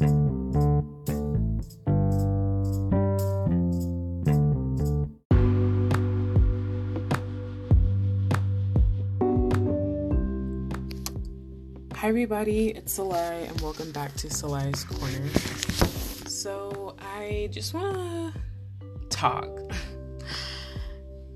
[0.00, 0.06] Hi,
[12.04, 15.28] everybody, it's Solai, and welcome back to Solai's Corner.
[16.26, 18.32] So, I just want to
[19.10, 19.50] talk.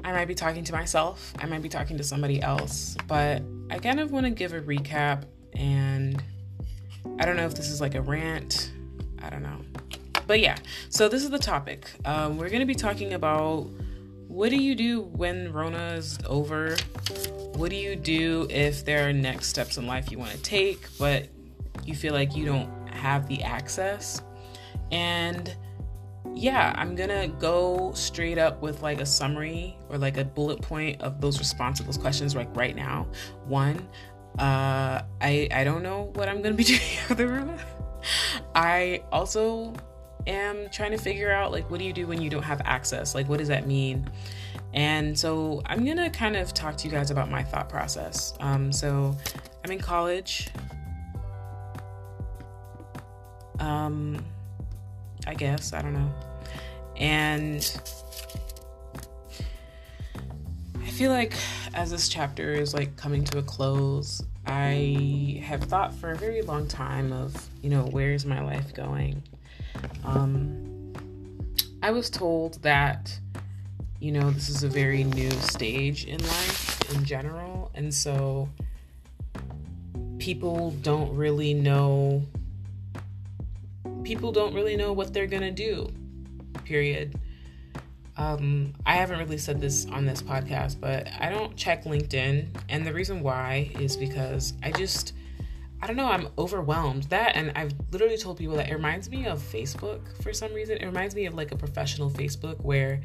[0.04, 3.78] I might be talking to myself, I might be talking to somebody else, but I
[3.78, 5.24] kind of want to give a recap.
[5.52, 6.22] And
[7.18, 8.72] I don't know if this is like a rant,
[9.22, 9.60] I don't know.
[10.26, 10.56] But yeah,
[10.88, 11.90] so this is the topic.
[12.04, 13.68] Um, we're going to be talking about
[14.26, 16.76] what do you do when Rona is over?
[17.54, 20.86] What do you do if there are next steps in life you want to take,
[20.98, 21.28] but
[21.84, 24.22] you feel like you don't have the access?
[24.90, 25.54] And
[26.34, 31.00] yeah, I'm gonna go straight up with like a summary or like a bullet point
[31.00, 33.06] of those those questions like right now.
[33.46, 33.86] One,
[34.38, 37.58] uh, I I don't know what I'm gonna be doing after Rona.
[38.54, 39.72] I also
[40.26, 43.14] am trying to figure out like what do you do when you don't have access?
[43.14, 44.10] Like what does that mean?
[44.72, 48.34] And so I'm gonna kind of talk to you guys about my thought process.
[48.40, 49.16] Um, so
[49.64, 50.48] I'm in college.
[53.60, 54.24] Um,
[55.26, 56.12] I guess I don't know,
[56.96, 57.80] and
[60.82, 61.34] I feel like
[61.74, 66.42] as this chapter is like coming to a close, I have thought for a very
[66.42, 69.22] long time of you know where's my life going.
[70.04, 70.92] Um,
[71.82, 73.18] I was told that
[74.04, 77.70] you know, this is a very new stage in life in general.
[77.74, 78.50] And so
[80.18, 82.22] people don't really know
[84.02, 85.90] people don't really know what they're going to do.
[86.64, 87.18] Period.
[88.16, 92.46] Um, I haven't really said this on this podcast, but I don't check LinkedIn.
[92.68, 95.14] And the reason why is because I just,
[95.82, 97.04] I don't know, I'm overwhelmed.
[97.04, 100.78] That, and I've literally told people that it reminds me of Facebook for some reason.
[100.78, 103.02] It reminds me of like a professional Facebook where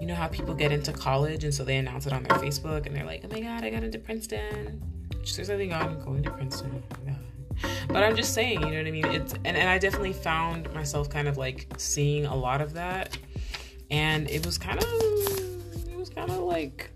[0.00, 2.86] you know how people get into college and so they announce it on their Facebook
[2.86, 4.82] and they're like, oh my God, I got into Princeton.
[5.18, 6.82] Which there's nothing on going to Princeton.
[7.88, 9.04] But I'm just saying, you know what I mean?
[9.06, 13.18] It's and, and I definitely found myself kind of like seeing a lot of that.
[13.90, 14.88] And it was kind of
[15.88, 16.90] it was kind of like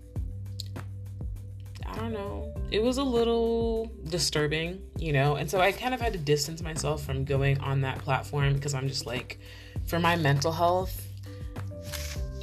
[1.85, 2.53] I don't know.
[2.71, 5.35] It was a little disturbing, you know?
[5.35, 8.73] And so I kind of had to distance myself from going on that platform because
[8.73, 9.39] I'm just like
[9.85, 11.05] for my mental health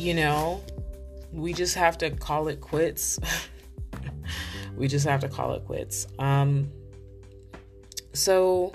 [0.03, 0.63] you know,
[1.33, 3.21] we just have to call it quits.
[4.77, 6.07] we just have to call it quits.
[6.19, 6.71] Um,
[8.13, 8.73] so,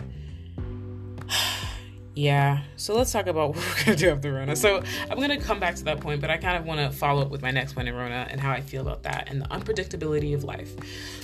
[2.18, 2.64] yeah.
[2.78, 4.56] So let's talk about what we're gonna do after Rona.
[4.56, 7.22] So I'm gonna come back to that point, but I kind of want to follow
[7.22, 9.46] up with my next point in Rona and how I feel about that and the
[9.46, 10.76] unpredictability of life.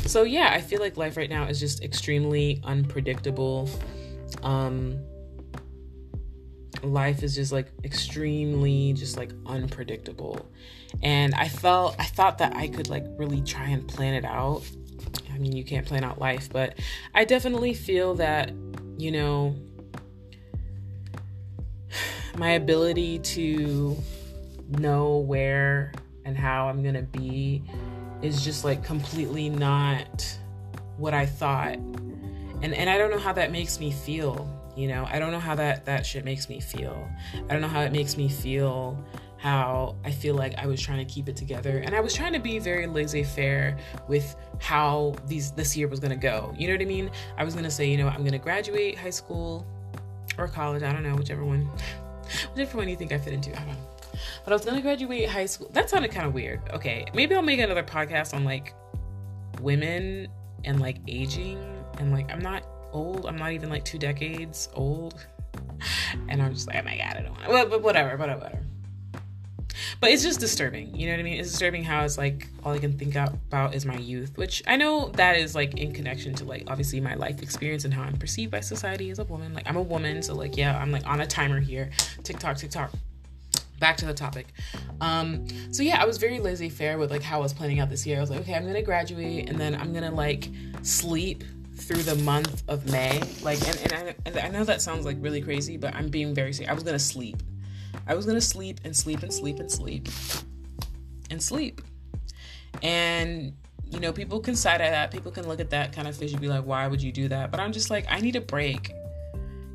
[0.05, 3.69] So yeah, I feel like life right now is just extremely unpredictable.
[4.43, 4.99] Um,
[6.83, 10.45] life is just like extremely just like unpredictable
[11.01, 14.63] and i felt i thought that i could like really try and plan it out
[15.31, 16.77] i mean you can't plan out life but
[17.15, 18.51] i definitely feel that
[18.97, 19.55] you know
[22.38, 23.97] my ability to
[24.69, 25.91] know where
[26.25, 27.61] and how i'm gonna be
[28.21, 30.38] is just like completely not
[30.97, 31.75] what i thought.
[31.75, 35.07] And and i don't know how that makes me feel you know?
[35.09, 37.07] I don't know how that that shit makes me feel.
[37.47, 39.03] I don't know how it makes me feel
[39.38, 41.79] how i feel like i was trying to keep it together.
[41.79, 43.77] And i was trying to be very laissez-faire
[44.07, 46.53] with how these this year was going to go.
[46.57, 47.11] You know what i mean?
[47.38, 49.67] I was going to say you know i'm going to graduate high school
[50.38, 51.69] or college i don't know whichever one
[52.73, 53.89] one do you think i fit into i don't know
[54.44, 57.41] but i was to graduate high school that sounded kind of weird okay maybe i'll
[57.41, 58.73] make another podcast on like
[59.61, 60.28] women
[60.66, 61.57] and like aging
[62.00, 62.63] and like i'm not
[62.94, 63.25] old.
[63.25, 65.25] I'm not even like two decades old.
[66.29, 68.59] And I'm just like, oh my god, I don't want but, whatever, whatever, whatever.
[70.00, 70.95] But it's just disturbing.
[70.95, 71.39] You know what I mean?
[71.39, 74.75] It's disturbing how it's like all I can think about is my youth, which I
[74.75, 78.17] know that is like in connection to like obviously my life experience and how I'm
[78.17, 79.53] perceived by society as a woman.
[79.53, 81.92] Like I'm a woman, so like yeah, I'm like on a timer here.
[82.24, 82.92] TikTok, TikTok
[83.80, 84.47] back to the topic.
[85.01, 87.89] Um, so yeah, I was very laissez faire with like how I was planning out
[87.89, 88.18] this year.
[88.18, 90.47] I was like, okay, I'm gonna graduate and then I'm gonna like
[90.83, 91.44] sleep
[91.75, 93.21] through the month of May.
[93.42, 96.33] Like, and, and, I, and I know that sounds like really crazy, but I'm being
[96.33, 96.71] very serious.
[96.71, 97.44] I was gonna sleep.
[98.07, 100.07] I was gonna sleep and sleep and sleep and sleep
[101.30, 101.81] and sleep.
[102.81, 103.54] And
[103.90, 105.12] you know, people can side at that.
[105.12, 107.28] People can look at that kind of fish and be like, "Why would you do
[107.28, 108.92] that?" But I'm just like, I need a break.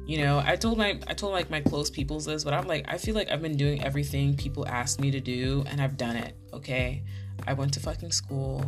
[0.06, 2.86] You know, I told my I told like my close peoples this, but I'm like,
[2.88, 6.16] I feel like I've been doing everything people asked me to do, and I've done
[6.16, 6.34] it.
[6.52, 7.02] Okay,
[7.46, 8.64] I went to fucking school.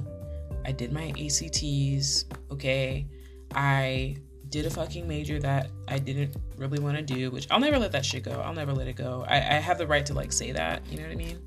[0.64, 2.26] I did my ACTs.
[2.52, 3.06] Okay,
[3.55, 4.17] I
[4.50, 7.93] did a fucking major that I didn't really want to do, which I'll never let
[7.93, 8.41] that shit go.
[8.44, 9.25] I'll never let it go.
[9.29, 11.38] I, I have the right to like say that, you know what I mean?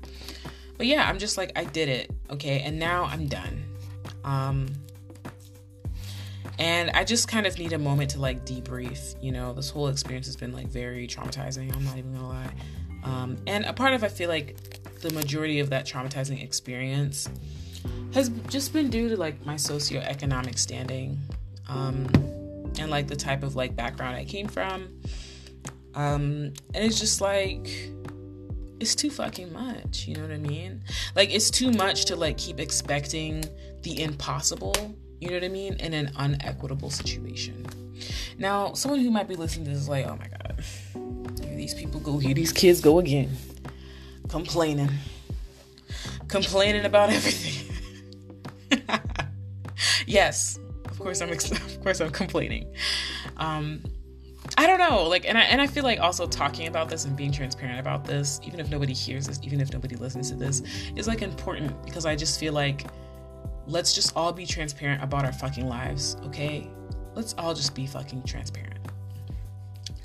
[0.76, 2.60] But yeah, I'm just like, I did it, okay?
[2.60, 3.62] And now I'm done.
[4.24, 4.68] Um,
[6.58, 9.16] and I just kind of need a moment to like debrief.
[9.22, 11.74] You know, this whole experience has been like very traumatizing.
[11.74, 12.52] I'm not even gonna lie.
[13.04, 14.56] Um, and a part of I feel like
[15.00, 17.28] the majority of that traumatizing experience
[18.14, 21.18] has just been due to like my socioeconomic standing
[21.68, 22.08] um,
[22.78, 25.00] and like the type of like background I came from.
[25.94, 27.68] Um, and it's just like
[28.80, 30.82] it's too fucking much, you know what I mean?
[31.14, 33.44] Like it's too much to like keep expecting
[33.82, 34.74] the impossible,
[35.20, 37.66] you know what I mean, in an unequitable situation.
[38.38, 40.64] Now, someone who might be listening to this is like, oh my god,
[41.40, 43.30] here these people go, here these kids go again,
[44.28, 44.90] complaining,
[46.28, 47.70] complaining about everything.
[50.06, 50.58] yes,
[50.94, 52.72] of course I'm, of course I'm complaining.
[53.36, 53.82] Um,
[54.56, 57.16] I don't know, like, and I and I feel like also talking about this and
[57.16, 60.62] being transparent about this, even if nobody hears this, even if nobody listens to this,
[60.96, 62.86] is like important because I just feel like
[63.66, 66.70] let's just all be transparent about our fucking lives, okay?
[67.14, 68.73] Let's all just be fucking transparent.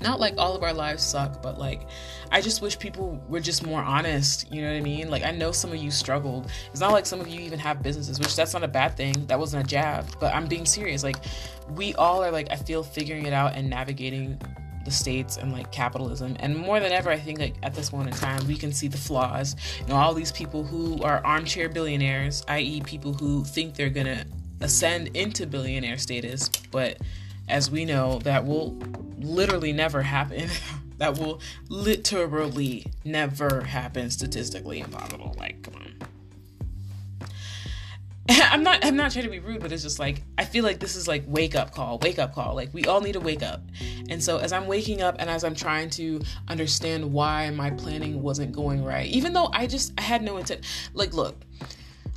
[0.00, 1.82] Not like all of our lives suck, but like
[2.32, 5.10] I just wish people were just more honest, you know what I mean?
[5.10, 6.50] Like I know some of you struggled.
[6.70, 9.26] It's not like some of you even have businesses, which that's not a bad thing.
[9.26, 11.02] That wasn't a jab, but I'm being serious.
[11.02, 11.16] Like
[11.74, 14.40] we all are like I feel figuring it out and navigating
[14.84, 18.14] the states and like capitalism and more than ever i think like at this moment
[18.14, 21.68] in time we can see the flaws you know all these people who are armchair
[21.68, 24.24] billionaires i.e people who think they're gonna
[24.62, 26.96] ascend into billionaire status but
[27.50, 28.76] as we know that will
[29.18, 30.48] literally never happen
[30.98, 35.90] that will literally never happen statistically impossible like come on
[38.52, 40.78] I'm not I'm not trying to be rude, but it's just like I feel like
[40.78, 42.54] this is like wake up call, wake up call.
[42.54, 43.62] Like we all need to wake up.
[44.08, 48.22] And so as I'm waking up and as I'm trying to understand why my planning
[48.22, 50.64] wasn't going right, even though I just I had no intent.
[50.94, 51.44] Like look,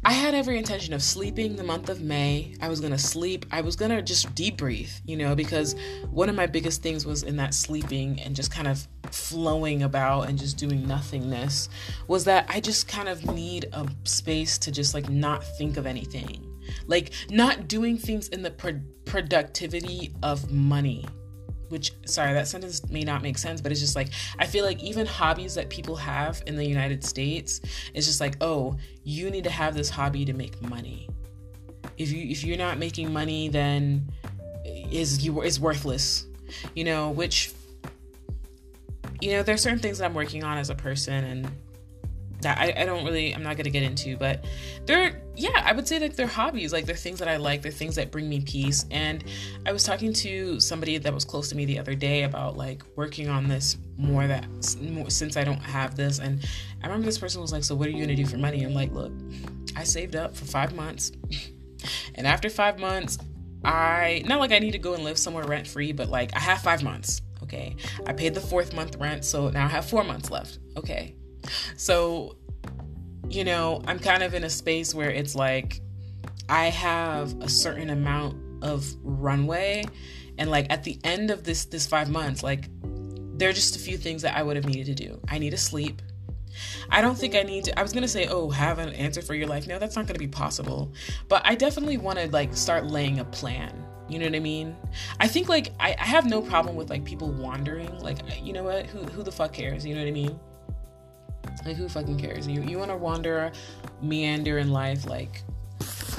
[0.06, 2.56] I had every intention of sleeping the month of May.
[2.62, 3.46] I was gonna sleep.
[3.52, 5.76] I was gonna just deep breathe, you know, because
[6.12, 10.28] one of my biggest things was in that sleeping and just kind of flowing about
[10.28, 11.70] and just doing nothingness
[12.10, 15.86] was that I just kind of need a space to just like not think of
[15.86, 16.50] anything.
[16.86, 21.06] Like not doing things in the pro- productivity of money
[21.70, 24.82] which sorry that sentence may not make sense but it's just like i feel like
[24.84, 27.62] even hobbies that people have in the united states
[27.94, 31.10] it's just like oh you need to have this hobby to make money.
[31.98, 34.10] If you if you're not making money then
[34.66, 36.26] is you is worthless
[36.76, 37.54] you know which
[39.22, 41.52] you know there's certain things that i'm working on as a person and
[42.44, 44.46] that I, I don't really I'm not gonna get into, but
[44.86, 47.72] they're yeah, I would say like they're hobbies, like they're things that I like, they're
[47.72, 48.86] things that bring me peace.
[48.92, 49.24] And
[49.66, 52.84] I was talking to somebody that was close to me the other day about like
[52.96, 54.46] working on this more that
[54.82, 56.20] more, since I don't have this.
[56.20, 56.46] And
[56.84, 58.74] I remember this person was like, "So what are you gonna do for money?" I'm
[58.74, 59.12] like, "Look,
[59.76, 61.12] I saved up for five months,
[62.16, 63.18] and after five months,
[63.64, 66.40] I not like I need to go and live somewhere rent free, but like I
[66.40, 67.76] have five months." Okay,
[68.08, 70.60] I paid the fourth month rent, so now I have four months left.
[70.78, 71.16] Okay,
[71.78, 72.38] so,
[73.30, 75.82] you know, I'm kind of in a space where it's like
[76.50, 79.84] I have a certain amount of runway
[80.38, 82.70] and like at the end of this this 5 months, like
[83.36, 85.20] there are just a few things that I would have needed to do.
[85.28, 86.02] I need to sleep.
[86.90, 87.78] I don't think I need to.
[87.80, 89.68] I was gonna say, oh, have an answer for your life.
[89.68, 90.94] No, that's not gonna be possible.
[91.28, 93.86] But I definitely want to like start laying a plan.
[94.10, 94.76] You know what I mean?
[95.20, 98.00] I think like I, I have no problem with like people wandering.
[98.00, 98.86] Like you know what?
[98.88, 99.86] Who who the fuck cares?
[99.86, 100.40] You know what I mean?
[101.66, 102.48] Like who fucking cares?
[102.48, 103.52] You you want to wander,
[104.02, 105.42] meander in life like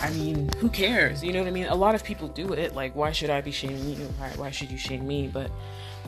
[0.01, 1.23] I mean, who cares?
[1.23, 1.67] You know what I mean?
[1.67, 2.75] A lot of people do it.
[2.75, 4.05] Like, why should I be shaming you?
[4.19, 5.29] Why, why should you shame me?
[5.29, 5.51] But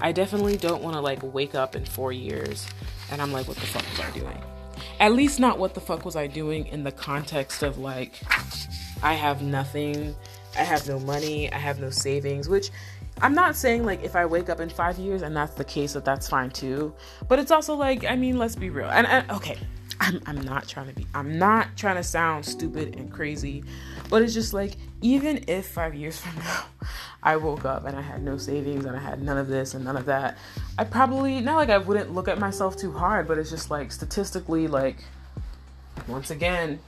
[0.00, 2.66] I definitely don't want to like wake up in four years
[3.10, 4.38] and I'm like, what the fuck was I doing?
[5.00, 8.20] At least not what the fuck was I doing in the context of like,
[9.02, 10.14] I have nothing,
[10.54, 12.70] I have no money, I have no savings, which
[13.22, 15.94] I'm not saying like if I wake up in five years and that's the case
[15.94, 16.94] that that's fine too,
[17.28, 18.88] but it's also like I mean let's be real.
[18.88, 19.58] And, and okay
[20.00, 23.64] I'm, I'm not trying to be I'm not trying to sound stupid and crazy,
[24.10, 26.64] but it's just like even if five years from now
[27.22, 29.84] I woke up and I had no savings and I had none of this and
[29.84, 30.38] none of that,
[30.78, 33.90] I probably not like I wouldn't look at myself too hard, but it's just like
[33.90, 34.98] statistically like
[36.06, 36.78] once again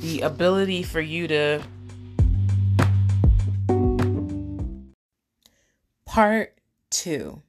[0.00, 1.62] the ability for you to
[6.18, 6.52] Part
[6.90, 7.40] 2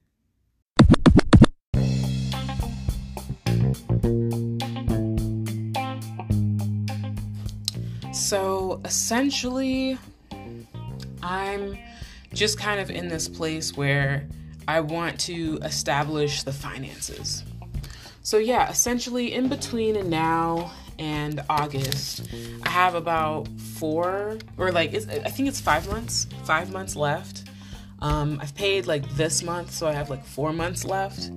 [8.14, 9.98] So essentially,
[11.24, 11.80] I'm
[12.32, 14.28] just kind of in this place where
[14.68, 17.44] I want to establish the finances.
[18.22, 22.30] So, yeah, essentially in between now and August,
[22.62, 23.48] I have about
[23.80, 27.49] four or like I think it's five months, five months left.
[28.02, 31.32] Um, I've paid like this month, so I have like four months left.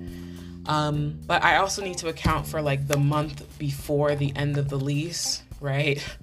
[0.66, 4.68] Um, but I also need to account for like the month before the end of
[4.68, 6.04] the lease, right?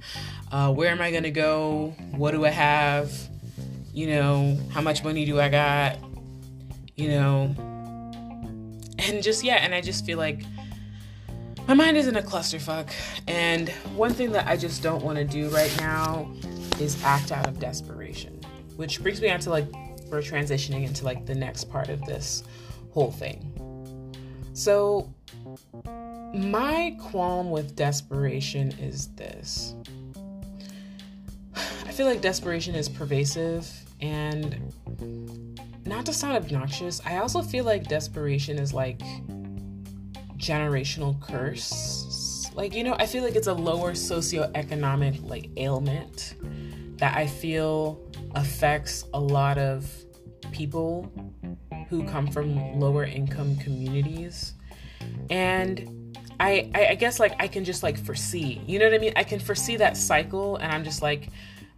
[0.52, 1.94] Uh, where am I gonna go?
[2.10, 3.14] What do I have?
[3.94, 6.00] You know, how much money do I got?
[6.96, 7.56] You know,
[8.98, 10.42] and just yeah, and I just feel like
[11.68, 12.90] my mind is in a clusterfuck.
[13.28, 16.32] And one thing that I just don't want to do right now
[16.80, 18.42] is act out of desperation,
[18.76, 19.68] which brings me on to like
[20.10, 22.44] we're transitioning into like the next part of this
[22.92, 23.56] whole thing.
[24.54, 25.14] So,
[26.34, 29.76] my qualm with desperation is this
[31.56, 33.70] I feel like desperation is pervasive
[34.02, 34.74] and
[35.86, 39.02] not to sound obnoxious, I also feel like desperation is like
[40.38, 42.50] generational curse.
[42.54, 46.36] Like, you know, I feel like it's a lower socioeconomic like ailment
[46.98, 49.90] that I feel affects a lot of
[50.52, 51.12] people
[51.90, 54.54] who come from lower income communities.
[55.30, 59.14] And I, I, guess like I can just like foresee, you know what I mean?
[59.16, 61.30] I can foresee that cycle, and I'm just like,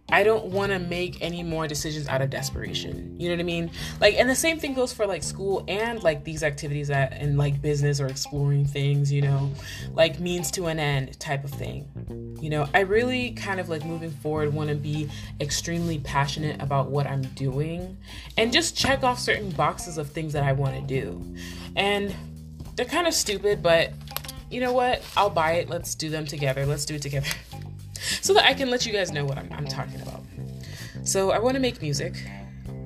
[0.08, 3.18] I don't want to make any more decisions out of desperation.
[3.18, 3.70] You know what I mean?
[3.98, 7.38] Like, and the same thing goes for like school and like these activities that and
[7.38, 9.50] like business or exploring things, you know,
[9.94, 12.36] like means to an end type of thing.
[12.40, 15.08] You know, I really kind of like moving forward want to be
[15.40, 17.96] extremely passionate about what I'm doing
[18.36, 21.24] and just check off certain boxes of things that I want to do.
[21.76, 22.14] And
[22.76, 23.92] they're kind of stupid, but
[24.50, 25.02] you know what?
[25.16, 25.70] I'll buy it.
[25.70, 26.66] Let's do them together.
[26.66, 27.28] Let's do it together.
[28.20, 30.22] so that I can let you guys know what I'm, I'm talking about.
[31.04, 32.14] So I want to make music.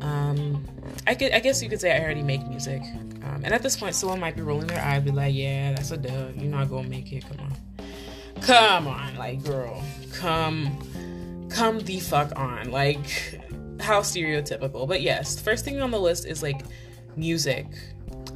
[0.01, 0.65] Um,
[1.07, 2.83] I could, I guess you could say I already make music.
[2.83, 5.91] Um, and at this point, someone might be rolling their eye, be like, "Yeah, that's
[5.91, 6.37] a dub.
[6.37, 7.25] You're not gonna make it.
[7.29, 9.83] Come on, come on, like girl,
[10.13, 10.79] come,
[11.51, 12.71] come the fuck on.
[12.71, 13.41] Like,
[13.81, 16.63] how stereotypical." But yes, first thing on the list is like
[17.17, 17.67] music,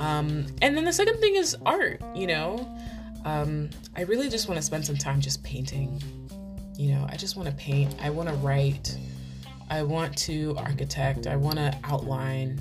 [0.00, 2.02] um, and then the second thing is art.
[2.16, 2.78] You know,
[3.24, 6.02] um, I really just want to spend some time just painting.
[6.80, 8.96] You know, I just want to paint, I want to write,
[9.68, 12.58] I want to architect, I want to outline.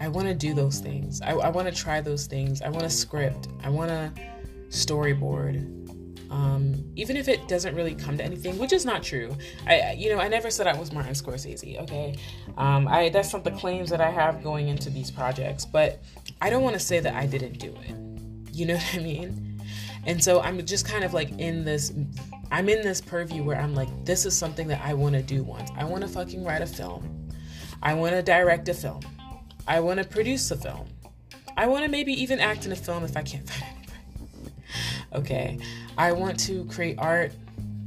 [0.00, 1.22] I want to do those things.
[1.22, 2.62] I, I want to try those things.
[2.62, 3.46] I want to script.
[3.62, 4.12] I want to
[4.70, 5.76] storyboard.
[6.32, 9.36] Um, even if it doesn't really come to anything, which is not true.
[9.68, 11.80] I, you know, I never said I was Martin Scorsese.
[11.82, 12.16] Okay,
[12.56, 16.02] um, I that's not the claims that I have going into these projects, but
[16.40, 18.52] I don't want to say that I didn't do it.
[18.52, 19.49] You know what I mean?
[20.06, 21.92] And so I'm just kind of like in this
[22.50, 25.42] I'm in this purview where I'm like this is something that I want to do
[25.42, 25.70] once.
[25.76, 27.30] I want to fucking write a film.
[27.82, 29.00] I want to direct a film.
[29.66, 30.88] I want to produce a film.
[31.56, 34.54] I want to maybe even act in a film if I can't find anybody.
[35.14, 35.58] Okay.
[35.98, 37.32] I want to create art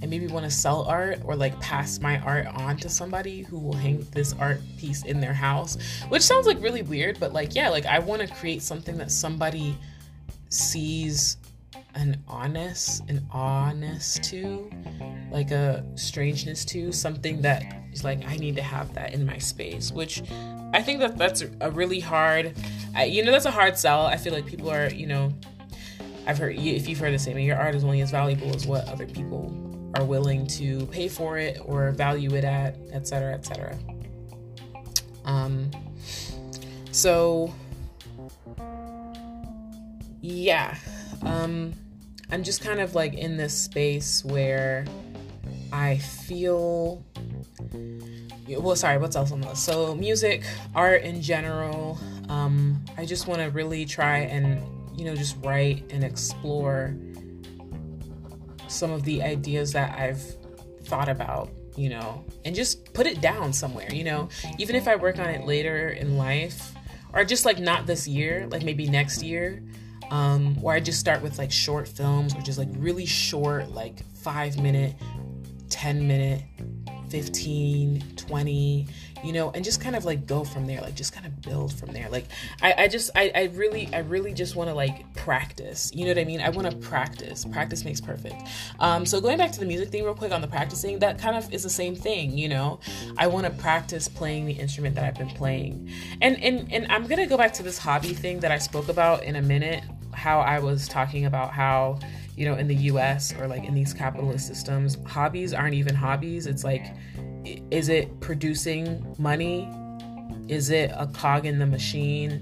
[0.03, 3.57] and maybe want to sell art or like pass my art on to somebody who
[3.57, 5.77] will hang this art piece in their house,
[6.09, 9.11] which sounds like really weird, but like, yeah, like I want to create something that
[9.11, 9.77] somebody
[10.49, 11.37] sees
[11.95, 14.69] an honest, an honest to,
[15.31, 19.37] like a strangeness to, something that is like I need to have that in my
[19.37, 20.23] space, which
[20.73, 22.55] I think that that's a really hard,
[22.95, 24.05] I, you know, that's a hard sell.
[24.05, 25.33] I feel like people are, you know,
[26.25, 28.87] I've heard if you've heard the same, your art is only as valuable as what
[28.87, 29.53] other people
[29.95, 33.77] are willing to pay for it or value it at, etc., etc.
[35.25, 35.69] Um,
[36.91, 37.53] so
[40.21, 40.77] yeah,
[41.21, 41.73] um,
[42.33, 44.85] I'm just kind of like in this space where
[45.71, 47.05] I feel.
[48.47, 49.63] Well, sorry, what's else on the list?
[49.63, 51.99] So, music, art in general.
[52.29, 54.63] Um, I just want to really try and,
[54.97, 56.97] you know, just write and explore
[58.67, 60.23] some of the ideas that I've
[60.85, 64.95] thought about, you know, and just put it down somewhere, you know, even if I
[64.95, 66.73] work on it later in life
[67.13, 69.61] or just like not this year, like maybe next year
[70.13, 74.05] um, where I just start with like short films, or just like really short, like
[74.17, 74.93] five minute,
[75.71, 76.43] 10 minute,
[77.09, 78.87] 15, 20,
[79.23, 81.73] you know, and just kind of like go from there, like just kind of build
[81.73, 82.09] from there.
[82.09, 82.25] Like
[82.61, 85.91] I, I just I, I really I really just want to like practice.
[85.95, 86.41] You know what I mean?
[86.41, 87.43] I want to practice.
[87.45, 88.35] Practice makes perfect.
[88.79, 91.35] Um, so going back to the music thing real quick on the practicing, that kind
[91.35, 92.79] of is the same thing, you know.
[93.17, 95.89] I want to practice playing the instrument that I've been playing.
[96.21, 99.23] And and and I'm gonna go back to this hobby thing that I spoke about
[99.23, 99.83] in a minute
[100.23, 101.99] how I was talking about how,
[102.37, 106.47] you know, in the US or like in these capitalist systems, hobbies aren't even hobbies.
[106.47, 106.95] It's like
[107.71, 109.69] is it producing money?
[110.47, 112.41] Is it a cog in the machine?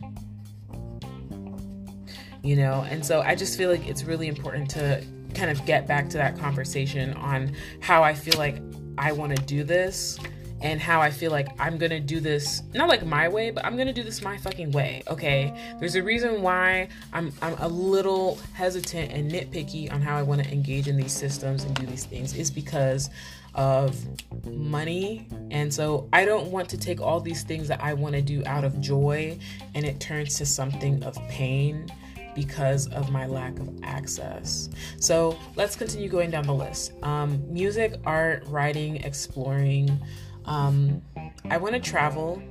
[2.43, 5.87] You know, and so I just feel like it's really important to kind of get
[5.87, 8.61] back to that conversation on how I feel like
[8.99, 10.19] I want to do this
[10.61, 13.77] and how I feel like I'm gonna do this not like my way, but I'm
[13.77, 15.03] gonna do this my fucking way.
[15.07, 20.23] Okay, there's a reason why I'm I'm a little hesitant and nitpicky on how I
[20.23, 22.35] want to engage in these systems and do these things.
[22.35, 23.09] Is because
[23.53, 23.97] of
[24.45, 28.21] money, and so I don't want to take all these things that I want to
[28.21, 29.37] do out of joy,
[29.75, 31.91] and it turns to something of pain
[32.33, 34.69] because of my lack of access.
[34.99, 36.93] So let's continue going down the list.
[37.03, 39.99] Um, music, art, writing, exploring.
[40.45, 41.01] Um,
[41.49, 42.41] I want to travel,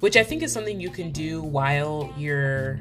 [0.00, 2.80] which I think is something you can do while you're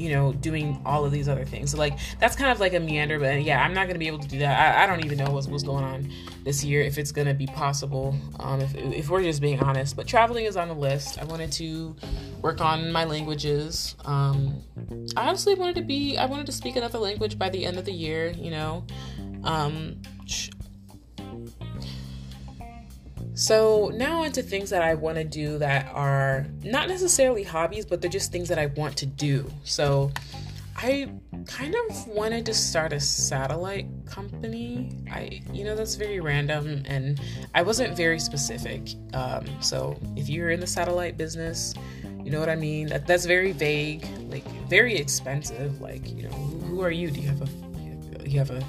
[0.00, 1.72] you know, doing all of these other things.
[1.72, 4.18] So like that's kind of like a meander, but yeah, I'm not gonna be able
[4.20, 4.78] to do that.
[4.78, 6.10] I, I don't even know what's what's going on
[6.42, 8.16] this year if it's gonna be possible.
[8.38, 11.20] Um, if if we're just being honest, but traveling is on the list.
[11.20, 11.94] I wanted to
[12.40, 13.94] work on my languages.
[14.06, 14.62] Um,
[15.16, 16.16] I honestly wanted to be.
[16.16, 18.28] I wanted to speak another language by the end of the year.
[18.30, 18.84] You know.
[19.44, 20.00] Um,
[23.40, 28.02] so now onto things that I want to do that are not necessarily hobbies, but
[28.02, 29.50] they're just things that I want to do.
[29.64, 30.12] So
[30.76, 31.10] I
[31.46, 34.90] kind of wanted to start a satellite company.
[35.10, 37.18] I, you know, that's very random and
[37.54, 38.90] I wasn't very specific.
[39.14, 41.72] Um, so if you're in the satellite business,
[42.22, 42.88] you know what I mean?
[42.88, 45.80] That, that's very vague, like very expensive.
[45.80, 47.10] Like, you know, who, who are you?
[47.10, 48.62] Do you have a, you have a,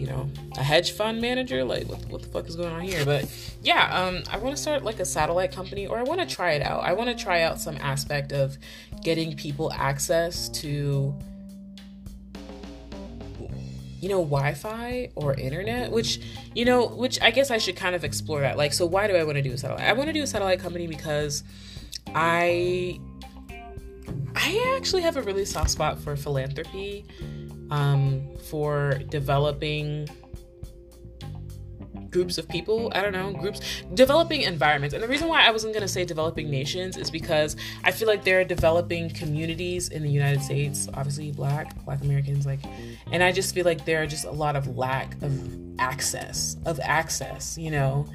[0.00, 1.62] you know, a hedge fund manager.
[1.62, 3.04] Like, what, what the fuck is going on here?
[3.04, 3.30] But
[3.62, 6.52] yeah, um, I want to start like a satellite company, or I want to try
[6.52, 6.82] it out.
[6.82, 8.56] I want to try out some aspect of
[9.04, 11.14] getting people access to,
[14.00, 15.90] you know, Wi-Fi or internet.
[15.90, 16.20] Which,
[16.54, 18.56] you know, which I guess I should kind of explore that.
[18.56, 19.86] Like, so why do I want to do a satellite?
[19.86, 21.44] I want to do a satellite company because
[22.14, 22.98] I
[24.34, 27.04] I actually have a really soft spot for philanthropy
[27.70, 30.08] um, for developing
[32.10, 32.90] groups of people.
[32.94, 33.60] I don't know, groups,
[33.94, 34.94] developing environments.
[34.94, 38.08] And the reason why I wasn't going to say developing nations is because I feel
[38.08, 42.60] like there are developing communities in the United States, obviously black, black Americans, like,
[43.12, 46.80] and I just feel like there are just a lot of lack of access, of
[46.80, 48.06] access, you know,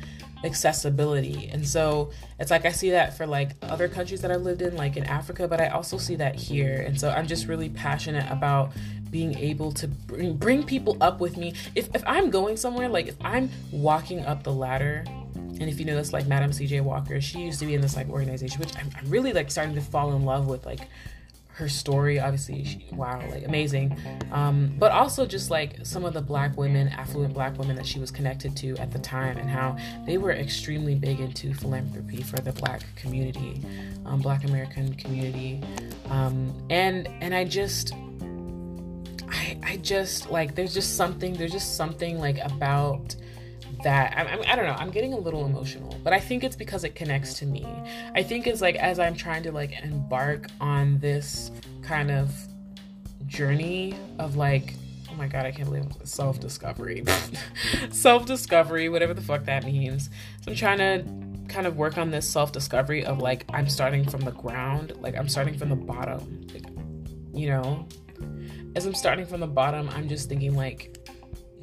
[0.43, 1.49] accessibility.
[1.51, 4.75] And so it's like I see that for like other countries that I've lived in,
[4.75, 6.83] like in Africa, but I also see that here.
[6.85, 8.71] And so I'm just really passionate about
[9.15, 11.53] being able to bring, bring people up with me.
[11.73, 15.85] If, if I'm going somewhere, like if I'm walking up the ladder, and if you
[15.85, 18.75] know this, like Madam CJ Walker, she used to be in this like organization, which
[18.75, 20.81] I'm, I'm really like starting to fall in love with, like
[21.53, 22.19] her story.
[22.19, 23.97] Obviously she, wow like amazing.
[24.33, 27.99] Um, but also just like some of the black women affluent black women that she
[27.99, 32.35] was connected to at the time and how they were extremely big into philanthropy for
[32.41, 33.61] the black community
[34.05, 35.61] um, black american community.
[36.09, 37.93] Um, and and i just
[39.29, 43.15] I, I just like there's just something there's just something like about
[43.83, 44.17] that.
[44.17, 46.83] I, I, I don't know i'm getting a little emotional but i think it's because
[46.83, 47.65] it connects to me.
[48.15, 52.33] I think it's like as i'm trying to like embark on this kind of
[53.27, 54.73] journey of like
[55.11, 57.03] oh my god i can't believe self-discovery.
[57.91, 60.09] Self-discovery whatever the fuck that means.
[60.41, 61.05] So i'm trying to
[61.47, 65.29] kind of work on this self-discovery of like i'm starting from the ground like i'm
[65.29, 66.65] starting from the bottom like,
[67.33, 67.87] you know
[68.75, 70.97] as I'm starting from the bottom, I'm just thinking like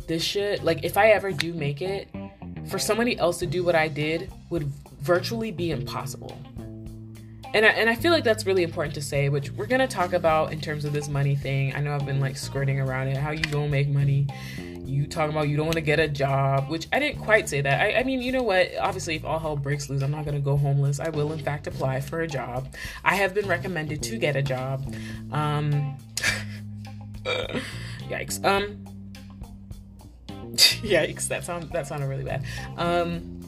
[0.06, 2.08] this shit, like if I ever do make it,
[2.68, 4.64] for somebody else to do what I did would
[5.00, 6.38] virtually be impossible.
[7.54, 10.14] And I, and I feel like that's really important to say, which we're gonna talk
[10.14, 11.74] about in terms of this money thing.
[11.74, 14.26] I know I've been like skirting around it, how you gonna make money.
[14.84, 17.60] You talking about you don't want to get a job, which I didn't quite say
[17.60, 17.80] that.
[17.80, 18.70] I, I mean, you know what?
[18.78, 20.98] Obviously, if all hell breaks loose, I'm not gonna go homeless.
[20.98, 22.74] I will, in fact, apply for a job.
[23.04, 24.94] I have been recommended to get a job.
[25.30, 25.96] Um,
[28.08, 28.44] yikes.
[28.44, 28.84] Um.
[30.56, 31.28] yikes.
[31.28, 32.44] That sound that sounded really bad.
[32.76, 33.40] Um.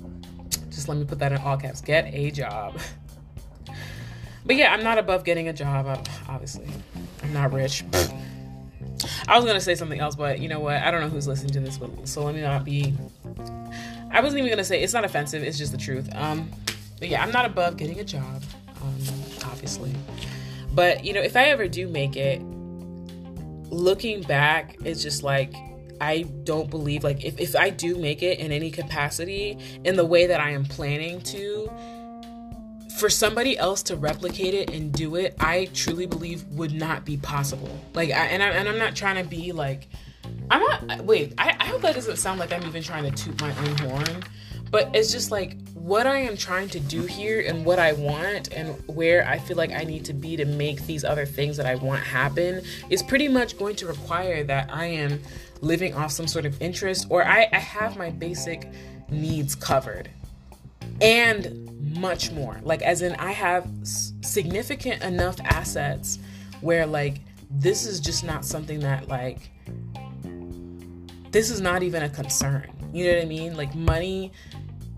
[0.70, 1.80] Just let me put that in all caps.
[1.80, 2.78] Get a job.
[4.46, 5.86] But yeah, I'm not above getting a job.
[6.28, 6.66] Obviously,
[7.22, 7.84] I'm not rich.
[9.26, 10.76] I was gonna say something else, but you know what?
[10.76, 12.94] I don't know who's listening to this, but so let me not be.
[14.10, 15.42] I wasn't even gonna say it's not offensive.
[15.42, 16.08] It's just the truth.
[16.14, 16.50] Um,
[16.98, 18.42] but yeah, I'm not above getting a job.
[18.82, 18.98] Um,
[19.46, 19.92] obviously,
[20.74, 22.42] but you know, if I ever do make it,
[23.70, 25.54] looking back, it's just like
[26.00, 30.04] I don't believe like if, if I do make it in any capacity in the
[30.04, 31.70] way that I am planning to,
[32.98, 37.16] for somebody else to replicate it and do it, I truly believe would not be
[37.16, 37.78] possible.
[37.92, 39.88] Like, I, and, I, and I'm not trying to be like
[40.50, 41.04] I'm not.
[41.04, 43.78] Wait, I, I hope that doesn't sound like I'm even trying to toot my own
[43.78, 44.24] horn,
[44.74, 48.52] but it's just like what I am trying to do here and what I want
[48.52, 51.64] and where I feel like I need to be to make these other things that
[51.64, 52.60] I want happen
[52.90, 55.22] is pretty much going to require that I am
[55.60, 58.68] living off some sort of interest or I, I have my basic
[59.10, 60.10] needs covered
[61.00, 62.60] and much more.
[62.64, 66.18] Like, as in, I have significant enough assets
[66.62, 69.52] where, like, this is just not something that, like,
[71.30, 72.72] this is not even a concern.
[72.92, 73.56] You know what I mean?
[73.56, 74.32] Like, money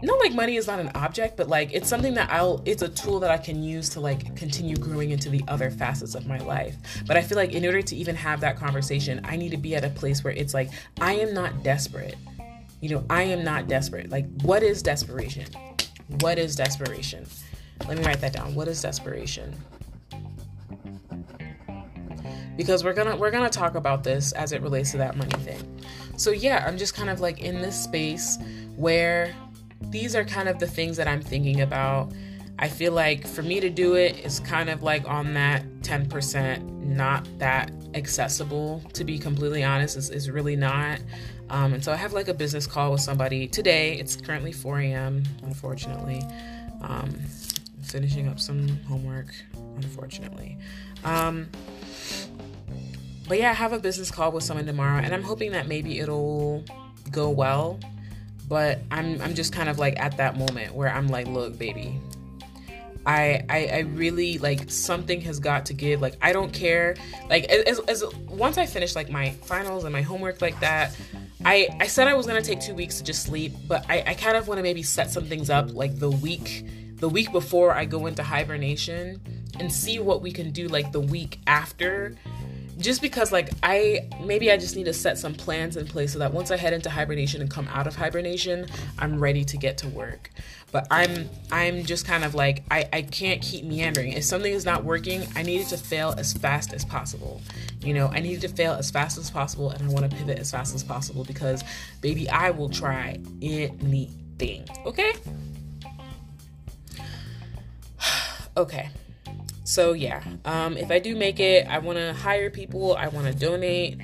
[0.03, 2.89] not like money is not an object, but like it's something that I'll it's a
[2.89, 6.39] tool that I can use to like continue growing into the other facets of my
[6.39, 6.77] life.
[7.07, 9.75] But I feel like in order to even have that conversation, I need to be
[9.75, 12.17] at a place where it's like I am not desperate.
[12.81, 14.11] You know, I am not desperate.
[14.11, 15.47] Like what is desperation?
[16.21, 17.27] What is desperation?
[17.89, 18.55] Let me write that down.
[18.55, 19.55] What is desperation?
[22.57, 25.81] Because we're to we're to talk about this as it relates to that money thing.
[26.19, 28.39] So yeah, I'm just kind of like in this space
[28.77, 29.35] where
[29.81, 32.13] these are kind of the things that I'm thinking about.
[32.59, 36.63] I feel like for me to do it is kind of like on that 10%,
[36.81, 41.01] not that accessible, to be completely honest, is, really not.
[41.51, 43.95] Um, and so I have like a business call with somebody today.
[43.99, 46.23] It's currently 4 a.m., unfortunately.
[46.81, 47.11] Um,
[47.83, 49.35] finishing up some homework,
[49.77, 50.59] unfortunately.
[51.05, 51.49] Um,
[53.29, 56.01] but yeah, I have a business call with someone tomorrow, and I'm hoping that maybe
[56.01, 56.65] it'll
[57.11, 57.79] go well
[58.49, 62.01] but I'm I'm just kind of like at that moment where I'm like, look, baby,
[63.07, 66.01] I, I, I really like something has got to give.
[66.01, 66.97] Like I don't care.
[67.29, 70.97] Like as, as once I finish like my finals and my homework like that,
[71.45, 74.15] I I said I was gonna take two weeks to just sleep, but I, I
[74.15, 77.73] kind of want to maybe set some things up like the week the week before
[77.73, 79.21] I go into hibernation
[79.61, 82.17] and see what we can do like the week after
[82.79, 86.19] just because like I maybe I just need to set some plans in place so
[86.19, 88.67] that once I head into hibernation and come out of hibernation,
[88.99, 90.31] I'm ready to get to work.
[90.73, 94.13] But I'm I'm just kind of like I, I can't keep meandering.
[94.13, 97.41] If something is not working, I need it to fail as fast as possible.
[97.83, 100.17] You know, I need it to fail as fast as possible and I want to
[100.17, 101.65] pivot as fast as possible because
[102.03, 104.69] baby I will try anything.
[104.85, 105.13] Okay?
[108.57, 108.91] okay.
[109.67, 112.95] So yeah, um, if I do make it, I want to hire people.
[112.97, 114.01] I want to donate.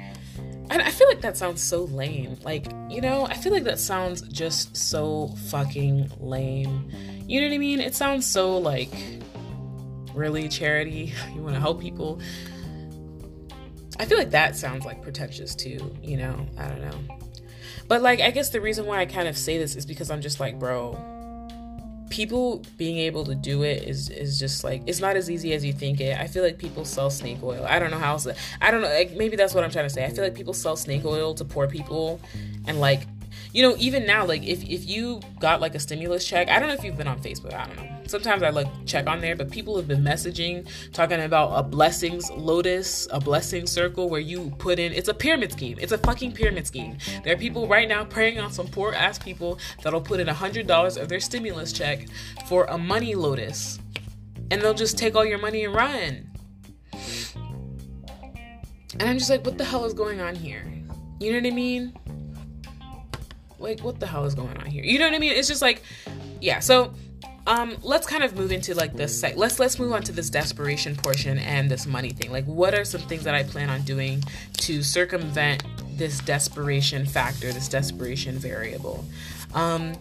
[0.71, 2.37] And I feel like that sounds so lame.
[2.43, 6.91] Like, you know, I feel like that sounds just so fucking lame.
[7.29, 7.81] You know what I mean?
[7.81, 8.91] It sounds so like
[10.15, 11.15] really charity.
[11.33, 12.21] You want to help people.
[14.01, 16.45] I feel like that sounds like pretentious too, you know?
[16.59, 17.19] I don't know.
[17.87, 20.23] But like I guess the reason why I kind of say this is because I'm
[20.23, 21.12] just like, bro,
[22.13, 25.65] people being able to do it is is just like it's not as easy as
[25.65, 26.19] you think it.
[26.19, 27.65] I feel like people sell snake oil.
[27.67, 28.29] I don't know how else.
[28.61, 28.89] I don't know.
[28.89, 30.05] Like maybe that's what I'm trying to say.
[30.05, 32.21] I feel like people sell snake oil to poor people,
[32.67, 33.07] and like
[33.53, 36.69] you know, even now, like if, if you got like a stimulus check, I don't
[36.69, 37.89] know if you've been on Facebook, I don't know.
[38.07, 42.31] Sometimes I like check on there, but people have been messaging talking about a blessings
[42.31, 45.79] lotus, a blessing circle where you put in it's a pyramid scheme.
[45.81, 46.97] It's a fucking pyramid scheme.
[47.25, 50.35] There are people right now preying on some poor ass people that'll put in a
[50.35, 52.07] hundred dollars of their stimulus check
[52.47, 53.79] for a money lotus.
[54.51, 56.31] And they'll just take all your money and run.
[58.99, 60.71] And I'm just like, what the hell is going on here?
[61.19, 61.95] You know what I mean?
[63.63, 64.85] Like what the hell is going on here?
[64.85, 65.33] You know what i mean?
[65.33, 65.83] It's just like
[66.41, 66.93] yeah so
[67.47, 70.31] um let's kind of move into like this site let's let's move on to this
[70.31, 72.31] desperation portion and this money thing.
[72.31, 74.23] Like what are some things that i plan on doing
[74.59, 75.65] to circumvent
[75.97, 79.05] this desperation factor this desperation variable?
[79.55, 79.95] Um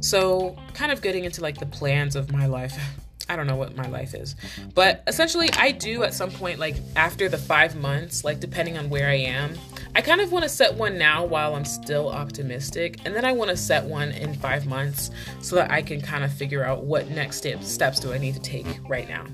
[0.00, 2.78] so kind of getting into like the plans of my life.
[3.30, 4.34] I don't know what my life is.
[4.74, 8.90] But essentially, I do at some point, like after the five months, like depending on
[8.90, 9.56] where I am,
[9.94, 13.00] I kind of want to set one now while I'm still optimistic.
[13.04, 16.24] And then I want to set one in five months so that I can kind
[16.24, 19.24] of figure out what next step, steps do I need to take right now.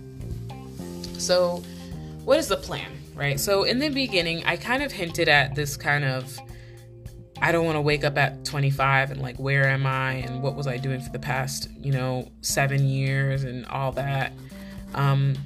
[1.19, 1.63] So,
[2.25, 3.39] what is the plan, right?
[3.39, 6.39] So, in the beginning, I kind of hinted at this kind of
[7.41, 10.57] I don't want to wake up at 25 and like, where am I and what
[10.57, 14.33] was I doing for the past, you know, seven years and all that.
[14.95, 15.37] Um,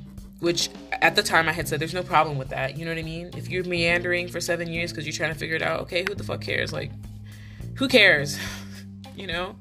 [0.40, 2.76] which at the time I had said there's no problem with that.
[2.76, 3.30] You know what I mean?
[3.36, 6.14] If you're meandering for seven years because you're trying to figure it out, okay, who
[6.14, 6.72] the fuck cares?
[6.72, 6.90] Like,
[7.76, 8.38] who cares?
[9.16, 9.56] you know?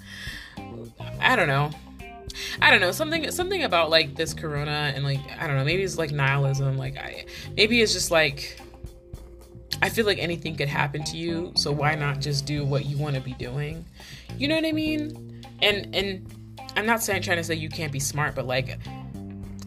[1.19, 1.71] I don't know.
[2.61, 5.83] I don't know something something about like this corona and like I don't know maybe
[5.83, 7.25] it's like nihilism like I
[7.57, 8.61] maybe it's just like
[9.81, 12.97] I feel like anything could happen to you, so why not just do what you
[12.97, 13.85] want to be doing?
[14.37, 15.43] You know what I mean?
[15.61, 16.27] And and
[16.75, 18.77] I'm not saying trying to say you can't be smart, but like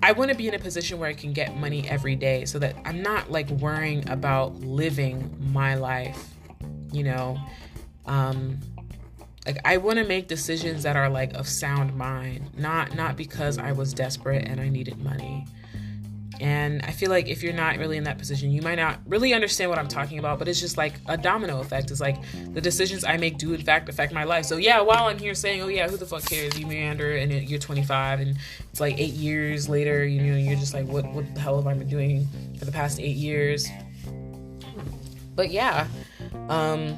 [0.03, 2.59] I want to be in a position where I can get money every day so
[2.59, 6.35] that I'm not like worrying about living my life
[6.93, 7.39] you know
[8.07, 8.59] um
[9.47, 13.59] like I want to make decisions that are like of sound mind, not not because
[13.59, 15.47] I was desperate and I needed money.
[16.43, 19.33] And I feel like if you're not really in that position, you might not really
[19.33, 21.93] understand what I'm talking about, but it's just like a domino effect.
[21.93, 22.17] It's like
[22.53, 24.47] the decisions I make do in fact affect my life.
[24.47, 26.59] So yeah, while I'm here saying, oh yeah, who the fuck cares?
[26.59, 28.37] You meander and you're 25 and
[28.73, 31.69] it's like eight years later, you know, you're just like, what, what the hell have
[31.69, 32.27] I been doing
[32.59, 33.69] for the past eight years?
[35.37, 35.87] But yeah,
[36.49, 36.97] um,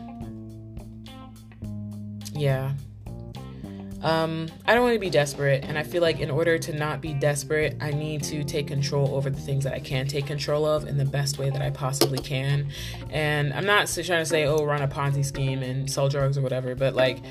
[2.33, 2.73] yeah.
[4.05, 7.01] Um, I don't want to be desperate, and I feel like in order to not
[7.01, 10.67] be desperate, I need to take control over the things that I can take control
[10.67, 12.69] of in the best way that I possibly can.
[13.09, 16.43] And I'm not trying to say, oh, run a Ponzi scheme and sell drugs or
[16.43, 17.23] whatever, but like,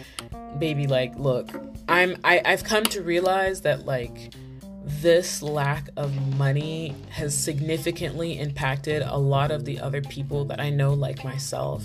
[0.58, 1.52] baby, like, look,
[1.88, 4.34] I'm I, I've come to realize that like
[4.86, 10.70] this lack of money has significantly impacted a lot of the other people that I
[10.70, 11.84] know like myself